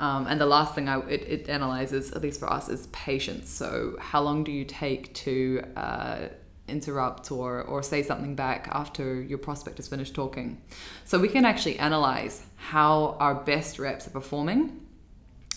Um, 0.00 0.26
and 0.26 0.40
the 0.40 0.46
last 0.46 0.74
thing 0.74 0.88
I, 0.88 0.98
it, 1.06 1.22
it 1.22 1.48
analyzes, 1.48 2.10
at 2.10 2.22
least 2.22 2.40
for 2.40 2.52
us, 2.52 2.68
is 2.68 2.88
patience. 2.88 3.48
So, 3.48 3.96
how 4.00 4.20
long 4.20 4.42
do 4.42 4.50
you 4.50 4.64
take 4.64 5.14
to 5.14 5.62
uh, 5.76 6.18
interrupt 6.68 7.30
or, 7.30 7.62
or 7.62 7.82
say 7.82 8.02
something 8.02 8.34
back 8.34 8.68
after 8.72 9.20
your 9.20 9.38
prospect 9.38 9.76
has 9.78 9.88
finished 9.88 10.14
talking? 10.14 10.60
So, 11.04 11.18
we 11.18 11.28
can 11.28 11.44
actually 11.44 11.78
analyze 11.78 12.42
how 12.56 13.16
our 13.20 13.34
best 13.34 13.78
reps 13.78 14.06
are 14.06 14.10
performing. 14.10 14.82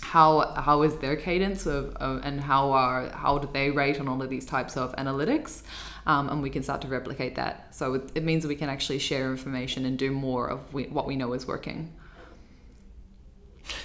How, 0.02 0.54
how 0.54 0.84
is 0.84 0.96
their 0.98 1.16
cadence 1.18 1.66
of, 1.66 1.96
of 1.98 2.22
and 2.24 2.40
how 2.40 2.72
are 2.72 3.10
how 3.10 3.38
do 3.38 3.50
they 3.52 3.70
rate 3.70 4.00
on 4.00 4.08
all 4.08 4.24
of 4.24 4.30
these 4.30 4.46
types 4.46 4.78
of 4.78 4.96
analytics 4.96 5.62
um, 6.08 6.30
and 6.30 6.42
we 6.42 6.50
can 6.50 6.64
start 6.64 6.82
to 6.82 6.88
replicate 6.88 7.36
that 7.36 7.76
so 7.76 7.96
it, 7.96 8.12
it 8.16 8.24
means 8.24 8.48
we 8.48 8.56
can 8.56 8.70
actually 8.70 8.98
share 8.98 9.30
information 9.30 9.86
and 9.86 10.00
do 10.00 10.10
more 10.10 10.50
of 10.50 10.74
we, 10.74 10.86
what 10.86 11.06
we 11.06 11.18
know 11.18 11.34
is 11.34 11.46
working 11.46 11.94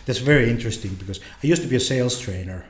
That's 0.06 0.18
very 0.18 0.50
interesting 0.50 0.94
because 0.94 1.20
I 1.42 1.46
used 1.46 1.62
to 1.62 1.68
be 1.68 1.76
a 1.76 1.80
sales 1.80 2.18
trainer. 2.18 2.66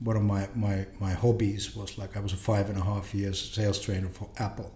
One 0.00 0.16
of 0.16 0.22
my, 0.22 0.48
my, 0.54 0.86
my 1.00 1.12
hobbies 1.12 1.74
was 1.74 1.98
like 1.98 2.16
I 2.16 2.20
was 2.20 2.32
a 2.32 2.36
five 2.36 2.70
and 2.70 2.78
a 2.78 2.84
half 2.84 3.14
years 3.14 3.40
sales 3.52 3.80
trainer 3.80 4.08
for 4.08 4.28
Apple 4.38 4.72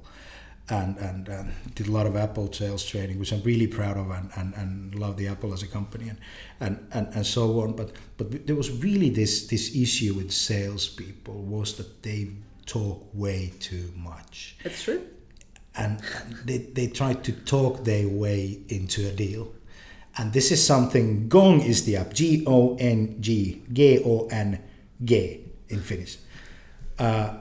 and, 0.69 0.97
and 0.99 1.29
um, 1.29 1.53
did 1.75 1.89
a 1.89 1.93
lot 1.93 2.07
of 2.07 2.17
Apple 2.17 2.53
sales 2.53 2.85
training, 2.85 3.19
which 3.19 3.33
I'm 3.33 3.43
really 3.43 3.67
proud 3.67 3.97
of 3.97 4.11
and, 4.11 4.31
and, 4.37 4.55
and 4.55 4.95
love 4.95 5.17
the 5.17 5.29
Apple 5.29 5.53
as 5.53 5.63
a 5.63 5.67
company 5.67 6.09
and, 6.09 6.19
and, 6.61 6.87
and, 6.93 7.15
and 7.15 7.27
so 7.27 7.61
on. 7.61 7.75
But, 7.75 7.93
but 8.17 8.47
there 8.47 8.57
was 8.57 8.71
really 8.71 9.11
this, 9.11 9.47
this 9.47 9.75
issue 9.77 10.15
with 10.15 10.33
salespeople 10.33 11.43
was 11.43 11.77
that 11.77 12.03
they 12.03 12.31
talk 12.67 13.09
way 13.13 13.53
too 13.61 13.93
much. 13.97 14.57
That's 14.63 14.83
true 14.83 15.07
and 15.77 16.01
they, 16.45 16.59
they 16.59 16.87
try 16.87 17.15
to 17.15 17.33
talk 17.33 17.85
their 17.85 18.09
way 18.09 18.61
into 18.69 19.09
a 19.09 19.13
deal. 19.13 19.53
And 20.19 20.33
this 20.33 20.53
is 20.53 20.65
something, 20.65 21.29
Gong 21.29 21.61
is 21.61 21.85
the 21.85 21.97
app, 21.97 22.13
G 22.13 22.45
O 22.47 22.77
N 22.77 23.17
G, 23.21 23.63
G 23.73 24.03
O 24.05 24.27
N 24.27 24.63
G 25.05 25.45
in 25.69 25.81
Finnish, 25.81 26.19
uh, 26.99 27.35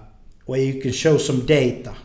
where 0.45 0.61
you 0.61 0.81
can 0.81 0.91
show 0.91 1.17
some 1.17 1.45
data 1.45 1.95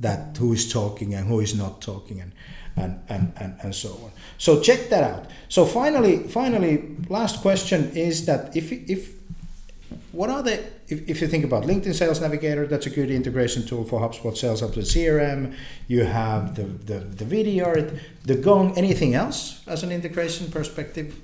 that 0.00 0.36
who 0.36 0.52
is 0.52 0.72
talking 0.72 1.14
and 1.14 1.26
who 1.28 1.40
is 1.40 1.54
not 1.54 1.80
talking 1.80 2.20
and 2.20 2.32
and, 2.76 3.00
and, 3.08 3.32
and, 3.36 3.54
and 3.62 3.74
so 3.74 3.90
on. 3.90 4.10
So 4.38 4.60
check 4.60 4.88
that 4.88 5.02
out. 5.04 5.26
So 5.48 5.66
finally, 5.66 6.28
finally, 6.28 6.96
last 7.08 7.42
question 7.42 7.90
is 7.94 8.24
that 8.26 8.56
if 8.56 8.72
if 8.72 9.14
what 10.12 10.30
are 10.30 10.42
the 10.42 10.54
if, 10.88 11.08
if 11.08 11.20
you 11.20 11.28
think 11.28 11.44
about 11.44 11.64
LinkedIn 11.64 11.94
Sales 11.94 12.20
Navigator, 12.20 12.66
that's 12.66 12.86
a 12.86 12.90
good 12.90 13.10
integration 13.10 13.64
tool 13.66 13.84
for 13.84 14.00
HubSpot 14.00 14.36
Sales 14.36 14.60
Hub 14.60 14.72
to 14.74 14.80
CRM. 14.80 15.54
You 15.86 16.04
have 16.04 16.54
the 16.54 16.64
the, 16.64 17.00
the 17.00 17.24
video, 17.24 17.74
the 18.24 18.36
Gong. 18.36 18.76
Anything 18.76 19.14
else 19.14 19.62
as 19.66 19.82
an 19.82 19.92
integration 19.92 20.50
perspective? 20.50 21.20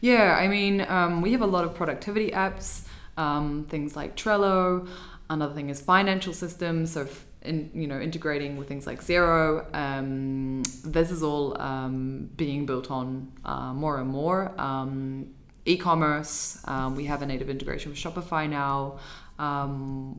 Yeah, 0.00 0.36
I 0.36 0.48
mean, 0.48 0.80
um, 0.82 1.22
we 1.22 1.32
have 1.32 1.42
a 1.42 1.46
lot 1.46 1.64
of 1.64 1.74
productivity 1.74 2.30
apps, 2.30 2.86
um, 3.16 3.66
things 3.68 3.96
like 3.96 4.16
Trello. 4.16 4.88
Another 5.30 5.54
thing 5.54 5.70
is 5.70 5.80
financial 5.80 6.32
systems. 6.32 6.92
So 6.92 7.06
in, 7.44 7.70
you 7.74 7.86
know 7.86 8.00
integrating 8.00 8.56
with 8.56 8.68
things 8.68 8.86
like 8.86 9.00
Xero. 9.02 9.72
Um, 9.74 10.62
this 10.84 11.10
is 11.10 11.22
all 11.22 11.60
um, 11.60 12.30
being 12.36 12.66
built 12.66 12.90
on 12.90 13.30
uh, 13.44 13.72
more 13.72 13.98
and 14.00 14.08
more. 14.08 14.52
Um, 14.58 15.34
e-commerce. 15.66 16.60
Um, 16.66 16.94
we 16.94 17.04
have 17.06 17.22
a 17.22 17.26
native 17.26 17.48
integration 17.48 17.90
with 17.90 17.98
Shopify 17.98 18.48
now. 18.48 18.98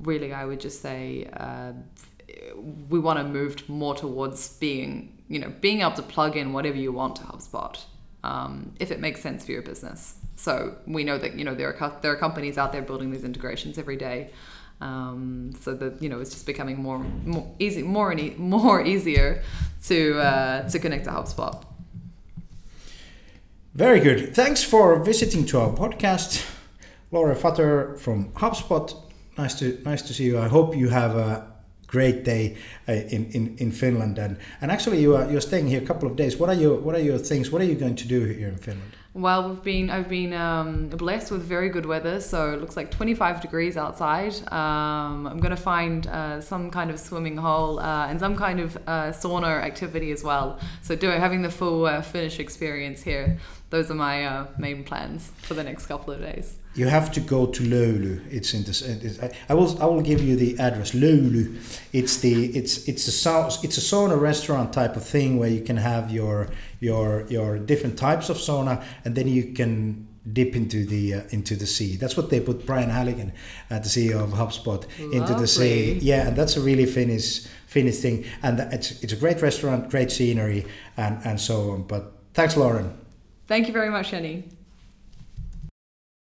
Really, 0.03 0.33
I 0.33 0.45
would 0.45 0.59
just 0.59 0.81
say 0.81 1.29
uh, 1.33 1.73
we 2.89 2.99
want 2.99 3.19
to 3.19 3.25
move 3.25 3.67
more 3.69 3.95
towards 3.95 4.57
being 4.57 5.23
you 5.27 5.39
know 5.39 5.51
being 5.61 5.81
able 5.81 5.93
to 5.93 6.03
plug 6.03 6.37
in 6.37 6.53
whatever 6.53 6.77
you 6.77 6.91
want 6.91 7.15
to 7.17 7.23
HubSpot 7.23 7.79
um, 8.25 8.73
if 8.79 8.91
it 8.91 8.99
makes 8.99 9.21
sense 9.21 9.45
for 9.45 9.51
your 9.51 9.61
business. 9.61 10.15
So 10.35 10.75
we 10.87 11.03
know 11.03 11.17
that 11.17 11.35
you 11.35 11.45
know 11.45 11.55
there 11.55 11.73
are 11.73 11.99
there 12.01 12.11
are 12.11 12.15
companies 12.17 12.57
out 12.57 12.71
there 12.73 12.81
building 12.81 13.11
these 13.11 13.23
integrations 13.23 13.77
every 13.77 13.97
day. 13.97 14.31
Um, 14.81 15.53
so 15.61 15.73
that 15.73 16.01
you 16.01 16.09
know 16.09 16.19
it's 16.19 16.31
just 16.31 16.45
becoming 16.45 16.77
more 16.81 16.99
more 16.99 17.49
easy 17.59 17.81
more 17.81 18.11
and 18.11 18.19
e- 18.19 18.35
more 18.37 18.81
easier 18.93 19.41
to 19.85 20.19
uh, 20.19 20.69
to 20.69 20.79
connect 20.79 21.05
to 21.05 21.11
HubSpot. 21.11 21.63
Very 23.73 23.99
good. 23.99 24.35
Thanks 24.35 24.63
for 24.63 25.03
visiting 25.03 25.45
to 25.47 25.59
our 25.59 25.69
podcast, 25.69 26.45
Laura 27.11 27.35
Futter 27.35 27.97
from 27.99 28.31
HubSpot. 28.33 28.93
Nice 29.37 29.57
to 29.59 29.79
nice 29.85 30.01
to 30.01 30.13
see 30.13 30.25
you. 30.25 30.39
I 30.39 30.47
hope 30.47 30.75
you 30.75 30.89
have 30.89 31.15
a 31.15 31.54
great 31.87 32.23
day 32.23 32.57
uh, 32.87 32.93
in, 32.93 33.25
in, 33.31 33.55
in 33.57 33.71
Finland 33.71 34.17
and 34.17 34.37
and 34.61 34.71
actually 34.71 34.99
you 35.01 35.15
are 35.15 35.29
you're 35.31 35.41
staying 35.41 35.67
here 35.67 35.81
a 35.81 35.85
couple 35.85 36.09
of 36.09 36.15
days. 36.15 36.37
What 36.37 36.49
are 36.49 36.55
your 36.55 36.77
what 36.79 36.95
are 36.95 37.01
your 37.01 37.17
things? 37.17 37.51
What 37.51 37.61
are 37.61 37.65
you 37.65 37.75
going 37.75 37.95
to 37.95 38.07
do 38.07 38.25
here 38.25 38.47
in 38.47 38.57
Finland? 38.57 38.91
Well, 39.13 39.47
we've 39.47 39.63
been 39.63 39.89
I've 39.89 40.09
been 40.09 40.33
um, 40.33 40.89
blessed 40.89 41.31
with 41.31 41.41
very 41.41 41.69
good 41.69 41.85
weather, 41.85 42.19
so 42.19 42.53
it 42.53 42.59
looks 42.59 42.75
like 42.75 42.91
25 42.91 43.39
degrees 43.39 43.77
outside. 43.77 44.33
Um, 44.51 45.25
I'm 45.25 45.39
going 45.39 45.55
to 45.55 45.63
find 45.73 46.05
uh, 46.07 46.41
some 46.41 46.69
kind 46.69 46.91
of 46.91 46.99
swimming 46.99 47.37
hole 47.37 47.79
uh, 47.79 48.07
and 48.07 48.19
some 48.19 48.35
kind 48.35 48.59
of 48.59 48.75
uh, 48.75 49.13
sauna 49.13 49.63
activity 49.63 50.11
as 50.11 50.21
well. 50.21 50.59
So 50.81 50.97
doing 50.97 51.17
having 51.21 51.43
the 51.43 51.49
full 51.49 51.85
uh, 51.85 52.01
Finnish 52.01 52.39
experience 52.39 53.03
here. 53.03 53.37
Those 53.69 53.89
are 53.89 53.95
my 53.95 54.47
main 54.57 54.83
plans 54.83 55.31
for 55.37 55.53
the 55.53 55.63
next 55.63 55.87
couple 55.87 56.13
of 56.13 56.19
days. 56.21 56.57
You 56.75 56.87
have 56.87 57.11
to 57.13 57.21
go 57.21 57.45
to 57.45 57.63
Löyly. 57.63 58.21
It's 58.29 58.53
in 58.53 58.63
this. 58.63 58.81
It's, 58.81 59.19
I 59.49 59.53
will. 59.53 59.81
I 59.81 59.85
will 59.85 60.01
give 60.01 60.21
you 60.21 60.35
the 60.35 60.59
address. 60.59 60.91
Löyly. 60.91 61.55
It's 61.93 62.17
the. 62.17 62.47
It's 62.47 62.87
it's 62.87 63.07
a 63.07 63.11
sauna. 63.11 63.63
it's 63.63 63.77
a 63.77 63.81
sauna 63.81 64.19
restaurant 64.19 64.73
type 64.73 64.97
of 64.97 65.03
thing 65.05 65.39
where 65.39 65.49
you 65.49 65.61
can 65.61 65.77
have 65.77 66.11
your 66.11 66.49
your 66.81 67.25
your 67.29 67.57
different 67.57 67.97
types 67.97 68.29
of 68.29 68.37
sauna, 68.37 68.83
and 69.05 69.15
then 69.15 69.27
you 69.27 69.53
can 69.53 70.05
dip 70.33 70.55
into 70.55 70.85
the 70.85 71.13
uh, 71.13 71.21
into 71.29 71.55
the 71.55 71.65
sea. 71.65 71.95
That's 71.95 72.17
what 72.17 72.29
they 72.29 72.41
put 72.41 72.65
Brian 72.65 72.89
Halligan, 72.89 73.31
uh, 73.71 73.79
the 73.79 73.87
CEO 73.87 74.21
of 74.23 74.31
HubSpot, 74.31 74.85
Lovely. 74.99 75.17
into 75.17 75.33
the 75.35 75.47
sea. 75.47 75.93
Yeah, 76.01 76.27
and 76.27 76.35
that's 76.35 76.57
a 76.57 76.61
really 76.61 76.85
Finnish 76.85 77.45
Finnish 77.67 77.97
thing, 77.99 78.25
and 78.43 78.59
it's 78.73 79.01
it's 79.03 79.13
a 79.13 79.17
great 79.17 79.41
restaurant, 79.41 79.89
great 79.89 80.11
scenery, 80.11 80.65
and 80.97 81.19
and 81.23 81.39
so 81.39 81.71
on. 81.71 81.83
But 81.83 82.11
thanks, 82.33 82.57
Lauren. 82.57 82.97
Thank 83.47 83.67
you 83.67 83.73
very 83.73 83.89
much, 83.89 84.11
Jenny. 84.11 84.43